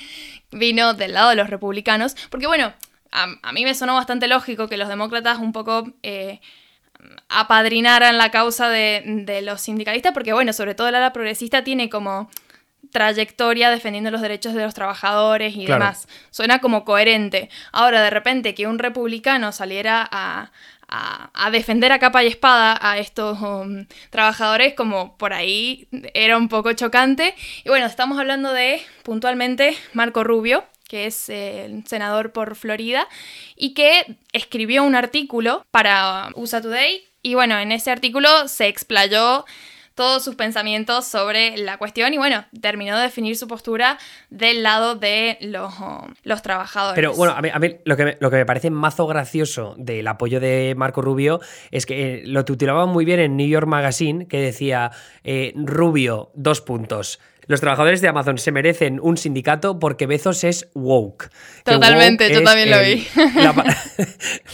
vino 0.51 0.95
del 0.95 1.15
lado 1.15 1.31
de 1.31 1.37
los 1.37 1.51
republicanos, 1.51 2.17
porque 2.31 2.47
bueno, 2.47 2.73
a, 3.11 3.53
mí 3.53 3.65
me 3.65 3.75
sonó 3.75 3.95
bastante 3.95 4.27
lógico 4.27 4.69
que 4.69 4.77
los 4.77 4.89
demócratas 4.89 5.39
un 5.39 5.53
poco 5.53 5.93
eh, 6.03 6.41
apadrinaran 7.29 8.17
la 8.19 8.31
causa 8.31 8.69
de, 8.69 9.41
los 9.43 9.61
sindicalistas, 9.61 10.13
porque 10.13 10.33
bueno, 10.33 10.53
sobre 10.53 10.75
todo 10.75 10.89
el 10.89 10.95
ala 10.95 11.13
progresista 11.13 11.65
tiene 11.65 11.89
como 11.89 12.31
trayectoria 12.93 13.71
defendiendo 13.71 14.11
los 14.11 14.21
derechos 14.21 14.55
de 14.55 14.63
los 14.63 14.75
trabajadores 14.75 15.57
y 15.57 15.67
demás. 15.67 16.07
Suena 16.31 16.61
como 16.61 16.85
coherente. 16.85 17.51
Ahora, 17.73 18.03
de 18.03 18.11
repente, 18.11 18.55
que 18.55 18.69
un 18.69 18.79
republicano 18.79 19.51
saliera 19.51 20.09
a, 20.13 20.53
a, 20.89 21.51
defender 21.51 21.91
a 21.91 21.99
capa 21.99 22.23
y 22.23 22.29
espada 22.29 22.79
a 22.81 22.99
estos 22.99 23.41
um, 23.41 23.87
trabajadores, 24.11 24.75
como 24.75 25.17
por 25.17 25.33
ahí 25.33 25.89
era 26.15 26.37
un 26.37 26.49
poco 26.49 26.73
chocante. 26.75 27.35
Y 27.65 27.69
bueno, 27.69 27.87
estamos 27.87 28.19
hablando 28.19 28.53
de 28.53 28.83
puntualmente 29.03 29.75
Marco 29.95 30.23
Rubio, 30.23 30.65
que 30.87 31.07
es 31.07 31.31
el 31.31 31.87
senador 31.87 32.33
por 32.33 32.55
Florida, 32.55 33.09
y 33.57 33.73
que 33.73 34.17
escribió 34.33 34.85
un 34.85 34.95
artículo 34.95 35.65
para 35.71 36.29
USA 36.35 36.61
Today. 36.61 37.03
Y 37.23 37.35
bueno, 37.35 37.59
en 37.59 37.73
ese 37.73 37.91
artículo 37.91 38.49
se 38.49 38.69
explayó 38.69 39.47
todos 39.95 40.25
sus 40.25 40.35
pensamientos 40.35 41.07
sobre 41.07 41.57
la 41.57 41.79
cuestión 41.79 42.15
y 42.15 42.19
bueno, 42.19 42.45
terminó 42.61 42.97
de 42.97 43.05
definir 43.05 43.37
su 43.37 43.49
postura 43.49 43.99
del 44.31 44.63
lado 44.63 44.95
de 44.95 45.39
los, 45.41 45.73
los 46.23 46.43
trabajadores. 46.43 46.95
Pero 46.95 47.15
bueno, 47.15 47.35
a 47.35 47.41
mí, 47.41 47.77
lo, 47.85 47.97
que 47.97 48.05
me, 48.05 48.17
lo 48.21 48.31
que 48.31 48.37
me 48.37 48.47
parece 48.47 48.71
mazo 48.71 49.07
gracioso 49.07 49.75
del 49.79 50.07
apoyo 50.09 50.41
de 50.41 50.75
Marco 50.77 51.03
Rubio 51.03 51.41
es 51.71 51.87
que 51.87 52.15
eh, 52.15 52.23
lo 52.27 52.45
titulaban 52.45 52.89
muy 52.89 53.05
bien 53.05 53.21
en 53.21 53.37
New 53.37 53.49
York 53.49 53.67
Magazine, 53.67 54.27
que 54.27 54.41
decía 54.41 54.91
eh, 55.25 55.53
Rubio, 55.57 56.31
dos 56.35 56.61
puntos 56.61 57.21
los 57.47 57.61
trabajadores 57.61 58.01
de 58.01 58.09
Amazon 58.09 58.39
se 58.39 58.53
merecen 58.53 59.01
un 59.03 59.17
sindicato 59.17 59.79
porque 59.79 60.07
Bezos 60.07 60.45
es 60.45 60.69
woke. 60.75 61.31
Totalmente, 61.65 62.33
yo 62.33 62.43
también 62.43 62.71
lo 62.71 62.79
vi. 62.81 63.07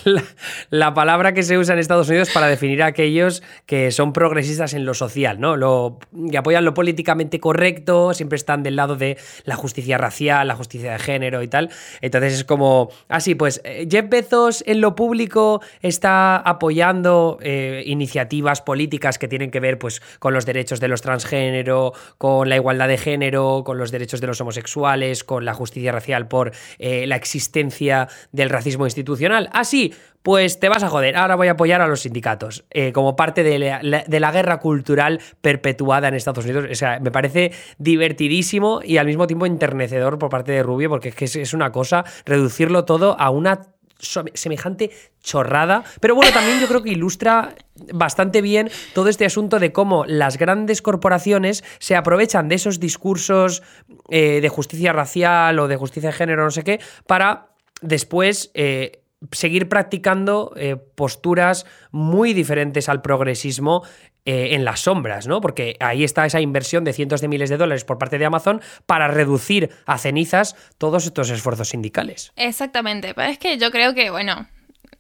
La, 0.71 0.95
palabra 0.95 1.33
que 1.33 1.43
se 1.43 1.59
usa 1.59 1.75
en 1.75 1.81
Estados 1.81 2.09
Unidos 2.09 2.31
para 2.31 2.47
definir 2.47 2.83
a 2.83 2.87
aquellos 2.87 3.43
que 3.67 3.91
son 3.91 4.13
progresistas 4.13 4.75
en 4.75 4.85
lo 4.85 4.95
social, 4.95 5.39
¿no? 5.39 5.57
Lo, 5.57 5.99
que 6.31 6.39
apoyan 6.39 6.65
lo 6.65 6.75
políticamente 6.75 7.41
correcto, 7.41 8.15
siempre 8.15 8.37
están 8.37 8.63
del 8.63 8.77
lado 8.77 8.97
de 8.97 9.19
la 9.45 9.57
justicia 9.57 9.99
racial, 9.99 10.49
la 10.49 10.55
justicia 10.55 10.93
de 10.93 10.99
género 10.99 11.43
y 11.43 11.49
tal. 11.49 11.71
Entonces 12.01 12.35
es 12.35 12.45
como, 12.45 12.91
así, 13.09 13.33
ah, 13.33 13.37
pues 13.39 13.61
eh, 13.65 13.87
Jeff 13.91 14.09
Bezos 14.09 14.65
en 14.67 14.81
lo 14.81 14.95
público 14.95 15.61
está 15.83 16.37
apoyando 16.37 17.39
eh, 17.43 17.83
iniciativas 17.87 18.63
políticas 18.63 19.19
que 19.19 19.29
tienen 19.29 19.51
que 19.51 19.61
ver 19.61 19.79
pues, 19.79 20.01
con 20.19 20.35
los 20.35 20.47
derechos 20.47 20.81
de 20.81 20.89
los 20.89 21.03
transgénero, 21.03 21.93
con 22.17 22.49
la 22.49 22.57
igualdad 22.57 22.78
de 22.87 22.99
género, 22.99 23.63
con 23.65 23.79
los 23.79 23.91
derechos 23.91 24.21
de 24.21 24.27
los 24.27 24.41
homosexuales, 24.41 25.25
con 25.25 25.45
la 25.45 25.55
justicia 25.55 25.93
racial 25.93 26.29
por 26.29 26.53
eh, 26.79 27.07
la 27.07 27.17
existencia 27.17 28.09
del 28.33 28.51
racismo 28.51 28.87
institucional. 28.87 29.51
Ah, 29.53 29.65
sí, 29.65 29.95
pues 30.23 30.61
te 30.61 30.69
vas 30.69 30.83
a 30.83 30.89
joder, 30.89 31.17
ahora 31.17 31.37
voy 31.37 31.49
a 31.49 31.53
apoyar 31.53 31.81
a 31.81 31.87
los 31.87 32.01
sindicatos, 32.01 32.65
eh, 32.71 32.93
como 32.93 33.17
parte 33.17 33.43
de 33.43 33.59
la, 33.59 34.31
guerra 34.33 34.61
cultural 34.61 35.21
perpetuada 35.41 36.09
en 36.09 36.15
Estados 36.15 36.45
Unidos. 36.45 36.67
O 36.71 36.75
sea, 36.75 37.01
me 37.01 37.11
parece 37.11 37.53
divertidísimo 37.79 38.81
y 38.85 38.99
al 38.99 39.07
mismo 39.07 39.27
tiempo 39.27 39.47
enternecedor 39.47 40.19
por 40.19 40.29
parte 40.29 40.53
de 40.53 40.63
Rubio, 40.63 40.91
porque 40.91 41.09
es 41.09 41.15
que 41.15 41.25
es 41.25 41.55
una 41.55 41.73
cosa 41.73 42.05
reducirlo 42.27 42.85
todo 42.85 43.19
a 43.19 43.31
una 43.31 43.78
semejante 43.99 44.91
chorrada. 45.23 45.85
Pero 46.01 46.15
bueno, 46.15 46.33
también 46.33 46.61
yo 46.61 46.69
creo 46.69 46.83
que 46.83 46.91
ilustra 46.91 47.55
bastante 47.93 48.41
bien 48.43 48.71
todo 48.95 49.09
este 49.09 49.25
asunto 49.25 49.59
de 49.59 49.73
cómo 49.73 50.05
las 50.05 50.39
grandes 50.39 50.83
corporaciones 50.83 51.65
se 51.79 51.97
aprovechan 51.97 52.49
de 52.49 52.57
esos 52.57 52.81
discursos 52.81 53.63
eh, 54.11 54.41
de 54.41 54.49
justicia 54.49 54.93
racial 54.93 55.59
o 55.59 55.69
de 55.69 55.77
justicia 55.77 56.11
de 56.11 56.17
género, 56.17 56.45
no 56.45 56.51
sé 56.51 56.65
qué, 56.65 56.81
para 57.07 57.49
después 57.83 58.51
eh, 58.55 59.03
seguir 59.33 59.69
practicando 59.69 60.53
eh, 60.57 60.77
posturas 60.77 61.67
muy 61.91 62.35
diferentes 62.35 62.89
al 62.89 63.03
progresismo 63.03 63.83
eh, 64.31 64.55
en 64.55 64.63
las 64.63 64.81
sombras, 64.81 65.27
¿no? 65.27 65.41
Porque 65.41 65.79
ahí 65.81 66.05
está 66.05 66.27
esa 66.27 66.39
inversión 66.39 66.85
de 66.85 66.93
cientos 66.93 67.23
de 67.23 67.29
miles 67.29 67.49
de 67.49 67.57
dólares 67.57 67.87
por 67.87 67.97
parte 67.97 68.19
de 68.19 68.27
Amazon 68.27 68.61
para 68.85 69.09
reducir 69.09 69.71
a 69.87 69.97
cenizas 69.97 70.55
todos 70.77 71.07
estos 71.07 71.31
esfuerzos 71.31 71.71
sindicales. 71.71 72.31
Exactamente, 72.37 73.15
pero 73.15 73.31
es 73.31 73.39
que 73.39 73.57
yo 73.57 73.71
creo 73.71 73.95
que, 73.95 74.11
bueno, 74.11 74.47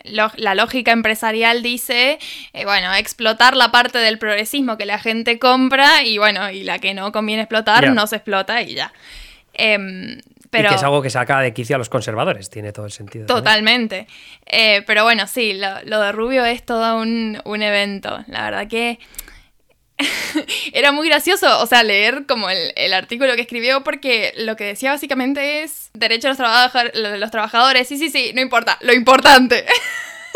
la 0.05 0.55
lógica 0.55 0.93
empresarial 0.93 1.63
dice, 1.63 2.19
eh, 2.55 2.65
bueno, 2.65 2.95
explotar 2.95 3.55
la 3.55 3.71
parte 3.71 3.99
del 3.99 4.19
progresismo 4.19 4.79
que 4.79 4.87
la 4.87 4.99
gente 4.99 5.39
compra 5.39 6.05
y 6.05 6.17
bueno, 6.17 6.51
y 6.51 6.63
la 6.63 6.79
que 6.79 6.95
no 6.95 7.13
conviene 7.13 7.43
explotar 7.43 7.93
no 7.93 8.07
se 8.07 8.17
explota 8.17 8.63
y 8.63 8.77
ya. 8.77 8.95
Y 10.53 10.63
que 10.63 10.75
es 10.75 10.83
algo 10.83 11.03
que 11.03 11.11
saca 11.11 11.41
de 11.41 11.53
quicio 11.53 11.77
a 11.77 11.79
los 11.79 11.89
conservadores, 11.89 12.51
tiene 12.51 12.73
todo 12.73 12.87
el 12.87 12.93
sentido. 12.93 13.27
Totalmente. 13.27 14.07
Eh, 14.47 14.83
pero 14.87 15.05
bueno, 15.05 15.27
sí, 15.27 15.53
lo, 15.53 16.01
de 16.01 16.13
Rubio 16.13 16.45
es 16.45 16.65
todo 16.65 16.99
un, 16.99 17.63
evento. 17.63 18.25
La 18.27 18.45
verdad 18.45 18.69
que 18.69 18.99
era 20.73 20.93
muy 20.93 21.09
gracioso, 21.09 21.61
o 21.61 21.67
sea, 21.67 21.83
leer 21.83 22.25
como 22.27 22.49
el, 22.49 22.73
el, 22.77 22.95
artículo 22.95 23.35
que 23.35 23.43
escribió 23.43 23.85
porque 23.85 24.33
lo 24.37 24.57
que 24.57 24.65
decía 24.65 24.93
básicamente 24.93 25.63
es 25.63 25.91
derecho 25.93 26.29
de 26.29 26.35
los, 26.35 27.19
los 27.19 27.31
trabajadores, 27.31 27.89
sí, 27.89 27.99
sí, 27.99 28.09
sí, 28.09 28.33
no 28.35 28.41
importa, 28.41 28.79
lo 28.81 28.93
importante. 28.93 29.67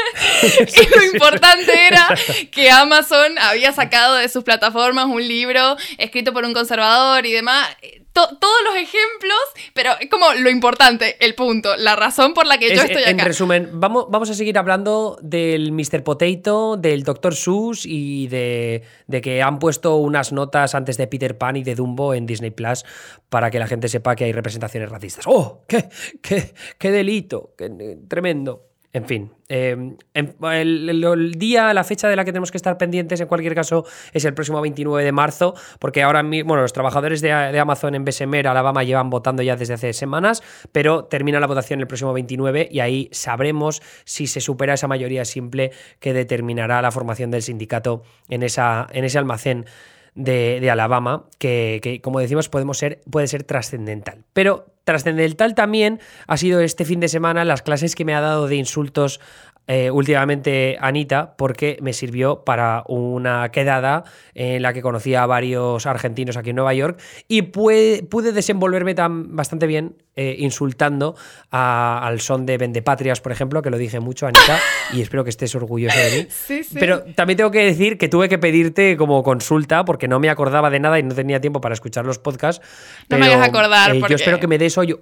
y 0.67 0.97
lo 0.97 1.05
importante 1.05 1.87
era 1.87 2.09
que 2.51 2.71
Amazon 2.71 3.39
había 3.39 3.73
sacado 3.73 4.17
de 4.17 4.29
sus 4.29 4.45
plataformas 4.45 5.07
un 5.07 5.27
libro 5.27 5.77
escrito 5.99 6.33
por 6.33 6.45
un 6.45 6.53
conservador 6.53 7.25
y 7.27 7.33
demás. 7.33 7.69
Todos 8.13 8.59
los 8.65 8.75
ejemplos, 8.77 9.41
pero 9.75 9.93
es 10.01 10.09
como 10.09 10.33
lo 10.35 10.51
importante, 10.51 11.17
el 11.25 11.35
punto, 11.35 11.77
la 11.77 11.97
razón 11.97 12.35
por 12.35 12.47
la 12.47 12.59
que 12.59 12.75
yo 12.75 12.83
estoy 12.83 13.03
acá. 13.03 13.11
En 13.11 13.19
resumen, 13.19 13.71
vamos, 13.73 14.07
vamos 14.11 14.31
a 14.31 14.35
seguir 14.35 14.59
hablando 14.59 15.19
del 15.23 15.73
Mr. 15.73 16.03
Potato, 16.03 16.77
del 16.77 17.03
Dr. 17.03 17.35
Seuss 17.35 17.87
y 17.87 18.29
de, 18.29 18.83
de, 19.07 19.21
que 19.21 19.43
han 19.43 19.59
puesto 19.59 19.97
unas 19.97 20.33
notas 20.33 20.75
antes 20.75 20.97
de 20.97 21.07
Peter 21.07 21.39
Pan 21.39 21.57
y 21.57 21.65
de 21.65 21.75
Dumbo 21.75 22.15
en 22.15 22.27
Disney 22.27 22.51
Plus 22.51 22.85
para 23.29 23.51
que 23.51 23.59
la 23.59 23.67
gente 23.67 23.89
sepa 23.89 24.15
que 24.15 24.25
hay 24.25 24.33
representaciones 24.33 24.91
racistas. 24.91 25.25
¡Oh! 25.27 25.65
¡Qué, 25.67 25.89
qué, 26.21 26.55
qué 26.79 26.91
delito! 26.91 27.55
Qué, 27.57 27.71
tremendo! 28.09 28.72
En 28.95 29.07
fin, 29.07 29.33
em, 29.49 29.97
em, 30.13 30.35
el, 30.53 31.33
día, 31.39 31.73
la 31.73 31.83
fecha 31.83 32.11
de 32.11 32.17
la 32.17 32.27
que 32.27 32.33
tenemos 32.33 32.51
que 32.51 32.59
estar 32.59 32.77
pendientes 32.77 33.19
en 33.23 33.27
cualquier 33.27 33.55
caso 33.55 33.87
es 34.13 34.27
el 34.27 34.35
próximo 34.35 34.61
29 34.61 35.03
de 35.03 35.13
marzo, 35.13 35.55
porque 35.79 36.03
ahora 36.03 36.23
mismo, 36.23 36.49
bueno, 36.49 36.61
los 36.63 36.75
trabajadores 36.75 37.23
de, 37.23 37.33
Amazon 37.33 37.95
en 37.95 38.05
Bessemer, 38.05 38.47
Alabama, 38.47 38.83
llevan 38.83 39.09
votando 39.09 39.43
ya 39.43 39.57
desde 39.57 39.73
hace 39.73 39.95
semanas, 39.95 40.43
pero 40.73 41.05
termina 41.05 41.41
la 41.41 41.47
votación 41.47 41.81
el 41.81 41.87
próximo 41.87 42.13
29 42.13 42.69
y 42.71 42.81
ahí 42.81 43.09
sabremos 43.13 43.81
si 44.05 44.27
se 44.27 44.43
supera 44.43 44.75
esa 44.75 44.89
mayoría 44.89 45.25
simple 45.25 45.71
que 45.99 46.13
determinará 46.13 46.83
la 46.83 46.91
formación 46.91 47.31
del 47.31 47.41
sindicato 47.41 48.03
en, 48.29 48.43
esa, 48.43 48.89
en 48.93 49.05
ese 49.05 49.17
almacén 49.17 49.65
de, 50.15 50.71
Alabama, 50.71 51.25
que, 51.39 52.01
como 52.03 52.21
decimos 52.21 52.49
podemos 52.49 52.79
ser, 52.79 53.01
puede 53.11 53.27
ser 53.27 53.45
trascendental. 53.45 54.25
Pero 54.33 54.67
trascendental 54.85 55.55
también 55.55 56.01
ha 56.27 56.37
sido 56.37 56.61
este 56.61 56.85
fin 56.85 57.01
de 57.01 57.09
semana 57.09 57.45
las 57.45 57.63
clases 57.63 57.95
que 57.95 58.05
me 58.05 58.15
ha 58.15 58.21
dado 58.21 58.49
de 58.49 58.57
insultos 58.57 59.21
eh, 59.67 59.91
últimamente 59.91 60.77
Anita 60.81 61.37
porque 61.37 61.79
me 61.81 61.93
sirvió 61.93 62.45
para 62.45 62.83
una 62.89 63.51
quedada 63.51 64.05
en 64.35 64.63
la 64.63 64.73
que 64.73 64.83
conocí 64.83 65.15
a 65.15 65.27
varios 65.27 65.87
argentinos 65.87 66.37
aquí 66.37 66.51
en 66.51 66.57
Nueva 66.57 66.75
York 66.75 67.01
y 67.29 67.43
pude, 67.43 68.03
pude 68.03 68.33
desenvolverme 68.33 68.95
tan 68.95 69.37
bastante 69.37 69.67
bien 69.67 69.97
eh, 70.15 70.37
insultando 70.41 71.17
al 71.51 72.21
son 72.21 72.45
de 72.45 72.59
Vendepatrias, 72.59 73.23
por 73.23 73.33
ejemplo, 73.33 73.63
que 73.63 73.71
lo 73.71 73.79
dije 73.79 73.99
mucho, 73.99 74.27
Anita, 74.27 74.59
y 74.93 75.01
espero 75.01 75.25
que 75.25 75.31
estés 75.31 75.55
orgulloso 75.55 75.99
de 75.99 76.29
mí. 76.51 76.63
Pero 76.79 77.03
también 77.15 77.39
tengo 77.39 77.51
que 77.51 77.65
decir 77.65 77.97
que 77.97 78.09
tuve 78.09 78.29
que 78.29 78.37
pedirte 78.37 78.99
como 78.99 79.23
consulta 79.23 79.87
porque 79.87 80.09
no 80.09 80.21
me 80.21 80.29
acordaba 80.29 80.69
de 80.69 80.81
nada 80.81 80.99
y 80.99 81.03
no 81.03 81.15
tenía 81.15 81.41
tiempo 81.41 81.63
para 81.63 81.73
escuchar 81.73 82.05
los 82.05 82.19
podcasts. 82.19 82.63
No 83.09 83.17
me 83.17 83.27
vayas 83.27 83.41
a 83.41 83.47
acordar. 83.47 83.97
Eh, 83.97 84.03
yo 84.07 84.17
espero 84.17 84.39
que 84.39 84.49
me 84.49 84.59
des 84.59 84.77
hoy 84.77 84.95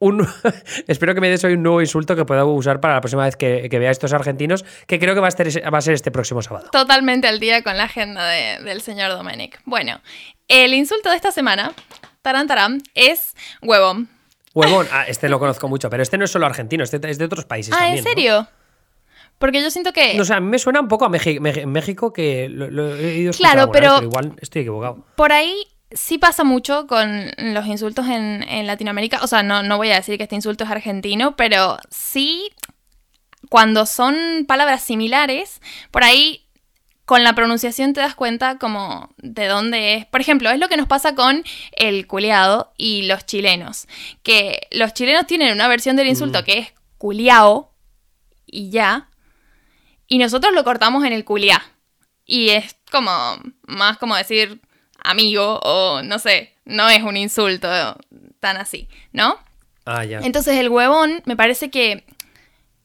un, 0.00 0.26
espero 0.88 1.14
que 1.14 1.20
me 1.20 1.30
des 1.30 1.44
hoy 1.44 1.52
un 1.52 1.62
nuevo 1.62 1.80
insulto 1.80 2.16
que 2.16 2.24
pueda 2.24 2.44
usar 2.44 2.80
para 2.80 2.94
la 2.94 3.00
próxima 3.00 3.24
vez 3.24 3.36
que, 3.36 3.68
vea 3.70 3.88
a 3.88 3.92
estos 3.92 4.12
argentinos, 4.12 4.64
que 4.86 4.98
creo 4.98 5.14
que 5.14 5.20
va 5.20 5.28
a, 5.28 5.30
ser, 5.30 5.72
va 5.72 5.78
a 5.78 5.80
ser 5.80 5.94
este 5.94 6.10
próximo 6.10 6.42
sábado. 6.42 6.68
Totalmente 6.72 7.28
al 7.28 7.38
día 7.38 7.62
con 7.62 7.76
la 7.76 7.84
agenda 7.84 8.26
del 8.26 8.80
señor 8.80 9.12
Domenic. 9.12 9.60
Bueno, 9.64 10.00
el 10.48 10.74
insulto 10.74 11.10
de 11.10 11.16
esta 11.16 11.30
semana, 11.30 11.72
taran 12.22 12.48
taran, 12.48 12.82
es 12.94 13.34
huevón. 13.62 14.08
Huevón, 14.54 14.88
ah, 14.90 15.04
este 15.06 15.28
lo 15.28 15.38
conozco 15.38 15.68
mucho, 15.68 15.88
pero 15.90 16.02
este 16.02 16.18
no 16.18 16.24
es 16.24 16.30
solo 16.30 16.46
argentino, 16.46 16.82
este 16.82 16.98
es 17.08 17.18
de 17.18 17.24
otros 17.24 17.44
países. 17.44 17.74
Ah, 17.78 17.94
¿en 17.94 18.02
serio? 18.02 18.48
Porque 19.38 19.62
yo 19.62 19.70
siento 19.70 19.92
que. 19.92 20.14
No, 20.14 20.22
o 20.22 20.24
sea, 20.24 20.36
a 20.36 20.40
mí 20.40 20.48
me 20.48 20.58
suena 20.58 20.80
un 20.80 20.88
poco 20.88 21.06
a 21.06 21.08
México, 21.08 21.42
México 21.42 22.12
que 22.12 22.48
lo, 22.48 22.94
he 22.94 23.16
ido 23.16 23.32
Claro, 23.32 23.70
pero, 23.70 23.94
pero 23.96 24.06
igual 24.06 24.34
estoy 24.38 24.62
equivocado. 24.62 25.06
Por 25.16 25.32
ahí 25.32 25.66
sí 25.92 26.18
pasa 26.18 26.44
mucho 26.44 26.86
con 26.86 27.30
los 27.36 27.66
insultos 27.66 28.06
en, 28.08 28.66
Latinoamérica. 28.66 29.20
O 29.22 29.26
sea, 29.26 29.42
no, 29.42 29.62
no 29.62 29.76
voy 29.76 29.90
a 29.90 29.96
decir 29.96 30.16
que 30.16 30.24
este 30.24 30.36
insulto 30.36 30.64
es 30.64 30.70
argentino, 30.70 31.36
pero 31.36 31.78
sí 31.90 32.50
cuando 33.48 33.86
son 33.86 34.44
palabras 34.46 34.82
similares, 34.82 35.60
por 35.90 36.04
ahí 36.04 36.46
con 37.04 37.24
la 37.24 37.34
pronunciación 37.34 37.92
te 37.92 38.00
das 38.00 38.14
cuenta 38.14 38.58
como 38.58 39.12
de 39.16 39.46
dónde 39.46 39.94
es. 39.94 40.06
Por 40.06 40.20
ejemplo, 40.20 40.48
es 40.50 40.60
lo 40.60 40.68
que 40.68 40.76
nos 40.76 40.86
pasa 40.86 41.16
con 41.16 41.42
el 41.72 42.06
culeado 42.06 42.72
y 42.76 43.02
los 43.02 43.26
chilenos. 43.26 43.88
Que 44.22 44.68
los 44.70 44.94
chilenos 44.94 45.26
tienen 45.26 45.52
una 45.52 45.66
versión 45.66 45.96
del 45.96 46.06
insulto 46.06 46.42
mm. 46.42 46.44
que 46.44 46.58
es 46.58 46.72
culiao 46.98 47.74
y 48.46 48.70
ya. 48.70 49.08
Y 50.06 50.18
nosotros 50.18 50.54
lo 50.54 50.62
cortamos 50.62 51.04
en 51.04 51.12
el 51.12 51.24
culiá. 51.24 51.64
Y 52.24 52.50
es 52.50 52.76
como 52.92 53.10
más 53.66 53.98
como 53.98 54.14
decir 54.14 54.60
amigo 55.02 55.60
o 55.62 56.02
no 56.02 56.18
sé, 56.18 56.54
no 56.64 56.88
es 56.88 57.02
un 57.02 57.16
insulto 57.16 57.68
tan 58.40 58.56
así, 58.56 58.88
¿no? 59.12 59.38
Ah, 59.84 60.04
ya. 60.04 60.20
Entonces 60.20 60.56
el 60.56 60.68
huevón 60.68 61.22
me 61.24 61.36
parece 61.36 61.70
que 61.70 62.04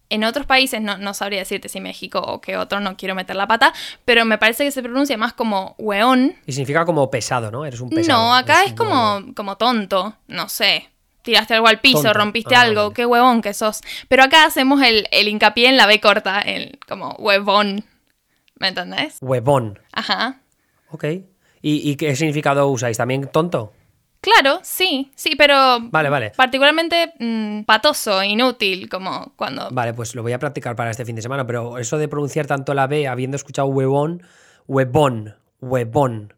en 0.10 0.24
otros 0.24 0.46
países, 0.46 0.82
no, 0.82 0.98
no 0.98 1.14
sabría 1.14 1.40
decirte 1.40 1.70
si 1.70 1.82
México 1.82 2.20
o 2.20 2.42
que 2.42 2.58
otro, 2.58 2.80
no 2.80 2.96
quiero 2.96 3.16
meter 3.16 3.36
la 3.36 3.48
pata, 3.48 3.74
pero 4.06 4.26
me 4.26 4.38
parece 4.38 4.64
que 4.64 4.72
se 4.72 4.84
pronuncia 4.84 5.18
más 5.18 5.34
como 5.34 5.76
hueón. 5.78 6.36
Y 6.46 6.52
significa 6.52 6.86
como 6.86 7.10
pesado, 7.10 7.52
¿no? 7.52 7.66
Eres 7.66 7.80
un 7.80 7.90
pesado. 7.90 8.20
No, 8.20 8.36
acá 8.36 8.64
es, 8.64 8.74
como, 8.74 9.34
como 9.36 9.58
tonto, 9.58 10.16
no 10.28 10.50
sé. 10.50 10.90
Tiraste 11.24 11.56
algo 11.56 11.68
al 11.68 11.80
piso, 11.80 12.14
rompiste 12.14 12.56
ah, 12.56 12.62
algo, 12.62 12.92
qué 12.92 13.06
huevón 13.06 13.42
que 13.42 13.56
sos. 13.56 13.82
Pero 14.08 14.24
acá 14.24 14.46
hacemos 14.46 14.82
el, 14.84 15.08
hincapié 15.12 15.70
en 15.70 15.78
la 15.78 15.88
B 15.88 16.00
corta, 16.00 16.40
el 16.40 16.78
como 16.88 17.16
huevón. 17.18 17.84
¿Me 18.60 18.68
entendés? 18.68 19.18
Huevón. 19.22 19.80
Ajá. 19.92 20.40
Ok. 20.92 21.06
¿Y, 21.68 21.96
qué 21.96 22.16
significado 22.16 22.68
usáis? 22.68 22.96
¿También 22.96 23.28
tonto? 23.32 23.74
Claro, 24.22 24.60
sí, 24.62 25.12
sí, 25.16 25.36
pero. 25.36 25.80
Vale, 25.82 26.10
vale. 26.10 26.32
Particularmente 26.36 27.14
mm, 27.20 27.64
patoso, 27.64 28.22
inútil, 28.22 28.88
como 28.88 29.34
cuando. 29.36 29.70
Vale, 29.72 29.96
pues 29.96 30.14
lo 30.14 30.22
voy 30.22 30.34
a 30.34 30.38
practicar 30.38 30.76
para 30.76 30.92
este 30.92 31.06
fin 31.06 31.16
de 31.16 31.24
semana, 31.24 31.48
pero 31.48 31.80
eso 31.80 31.98
de 31.98 32.08
pronunciar 32.08 32.46
tanto 32.46 32.76
la 32.76 32.86
B 32.86 33.08
habiendo 33.08 33.36
escuchado 33.36 33.68
huevón, 33.70 34.22
huevón, 34.68 35.38
huevón. 35.60 36.36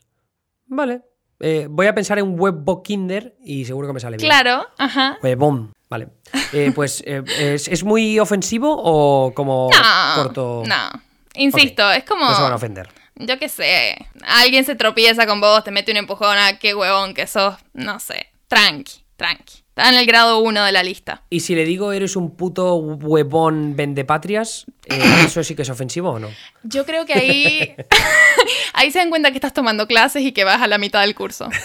Vale. 0.67 1.01
Eh, 1.41 1.67
voy 1.69 1.87
a 1.87 1.93
pensar 1.93 2.19
en 2.19 2.39
huevo 2.39 2.81
kinder 2.81 3.35
y 3.43 3.65
seguro 3.65 3.87
que 3.87 3.95
me 3.95 3.99
sale 3.99 4.15
bien. 4.15 4.29
Claro, 4.29 4.65
ajá. 4.77 5.17
Huevón. 5.21 5.73
Vale. 5.89 6.07
Eh, 6.53 6.71
pues, 6.73 7.03
eh, 7.05 7.21
¿es, 7.37 7.83
muy 7.83 8.17
ofensivo 8.17 8.73
o 8.73 9.33
como 9.33 9.69
corto? 10.15 10.63
No. 10.65 11.01
Insisto, 11.35 11.91
es 11.91 12.05
como. 12.05 12.23
No 12.23 12.33
se 12.33 12.41
van 12.41 12.53
a 12.53 12.55
ofender 12.55 13.07
yo 13.19 13.39
qué 13.39 13.49
sé, 13.49 13.97
alguien 14.25 14.65
se 14.65 14.75
tropieza 14.75 15.25
con 15.25 15.41
vos, 15.41 15.63
te 15.63 15.71
mete 15.71 15.91
un 15.91 15.97
empujón, 15.97 16.38
a 16.38 16.47
ah, 16.47 16.60
qué 16.60 16.73
huevón 16.73 17.13
que 17.13 17.27
sos, 17.27 17.56
no 17.73 17.99
sé, 17.99 18.27
tranqui, 18.47 19.03
tranqui. 19.15 19.63
Está 19.77 19.89
en 19.89 19.95
el 19.95 20.08
grado 20.08 20.39
uno 20.39 20.63
de 20.63 20.71
la 20.71 20.82
lista. 20.82 21.21
Y 21.30 21.41
si 21.41 21.53
le 21.53 21.63
digo 21.63 21.91
eres 21.91 22.15
un 22.15 22.36
puto 22.36 22.77
huevón 22.77 23.75
vendepatrias, 23.75 24.65
eh, 24.86 24.99
¿eso 25.25 25.43
sí 25.43 25.56
que 25.56 25.62
es 25.62 25.69
ofensivo 25.69 26.10
o 26.10 26.19
no? 26.19 26.30
Yo 26.63 26.84
creo 26.84 27.06
que 27.06 27.13
ahí, 27.13 27.75
ahí 28.73 28.91
se 28.91 28.97
dan 28.97 29.10
cuenta 29.10 29.30
que 29.30 29.38
estás 29.38 29.53
tomando 29.53 29.86
clases 29.86 30.23
y 30.23 30.32
que 30.32 30.43
vas 30.43 30.63
a 30.63 30.67
la 30.67 30.80
mitad 30.80 31.01
del 31.01 31.13
curso. 31.13 31.49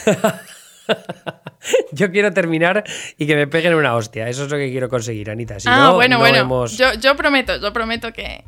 Yo 1.93 2.11
quiero 2.11 2.33
terminar 2.33 2.85
y 3.17 3.27
que 3.27 3.37
me 3.37 3.47
peguen 3.47 3.75
una 3.75 3.95
hostia. 3.95 4.29
Eso 4.29 4.45
es 4.45 4.51
lo 4.51 4.59
que 4.59 4.71
quiero 4.71 4.89
conseguir, 4.89 5.31
Anita. 5.31 5.61
Si 5.61 5.69
ah, 5.69 5.79
no, 5.79 5.95
bueno, 5.95 6.19
bueno. 6.19 6.67
Yo, 6.67 6.95
yo, 6.95 7.17
prometo, 7.17 7.61
yo 7.61 7.73
prometo 7.73 8.13
que, 8.13 8.43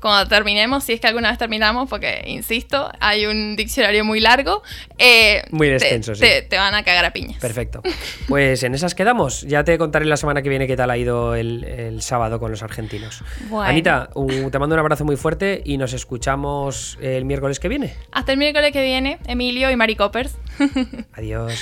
cuando 0.00 0.28
terminemos, 0.28 0.84
si 0.84 0.94
es 0.94 1.00
que 1.00 1.06
alguna 1.06 1.30
vez 1.30 1.38
terminamos, 1.38 1.88
porque 1.88 2.22
insisto, 2.26 2.90
hay 3.00 3.26
un 3.26 3.56
diccionario 3.56 4.04
muy 4.04 4.20
largo. 4.20 4.62
Eh, 4.98 5.42
muy 5.50 5.68
extenso, 5.68 6.12
te, 6.12 6.42
sí. 6.42 6.48
Te, 6.48 6.56
van 6.56 6.74
a 6.74 6.82
cagar 6.82 7.04
a 7.04 7.12
piñas. 7.12 7.38
Perfecto. 7.38 7.82
Pues 8.28 8.62
en 8.62 8.74
esas 8.74 8.94
quedamos. 8.94 9.42
Ya 9.42 9.64
te 9.64 9.78
contaré 9.78 10.04
la 10.04 10.18
semana 10.18 10.42
que 10.42 10.50
viene 10.50 10.66
qué 10.66 10.76
tal 10.76 10.90
ha 10.90 10.98
ido 10.98 11.34
el, 11.34 11.98
sábado 12.02 12.38
con 12.38 12.50
los 12.50 12.62
argentinos. 12.62 13.22
Anita, 13.52 14.10
te 14.50 14.58
mando 14.58 14.74
un 14.74 14.80
abrazo 14.80 15.04
muy 15.04 15.16
fuerte 15.16 15.62
y 15.64 15.78
nos 15.78 15.94
escuchamos 15.94 16.98
el 17.00 17.24
miércoles 17.24 17.58
que 17.58 17.68
viene. 17.68 17.94
Hasta 18.12 18.32
el 18.32 18.38
miércoles 18.38 18.72
que 18.72 18.82
viene, 18.82 19.18
Emilio 19.26 19.70
y 19.70 19.76
Mari 19.76 19.96
Coppers. 19.96 20.36
Adiós. 21.14 21.58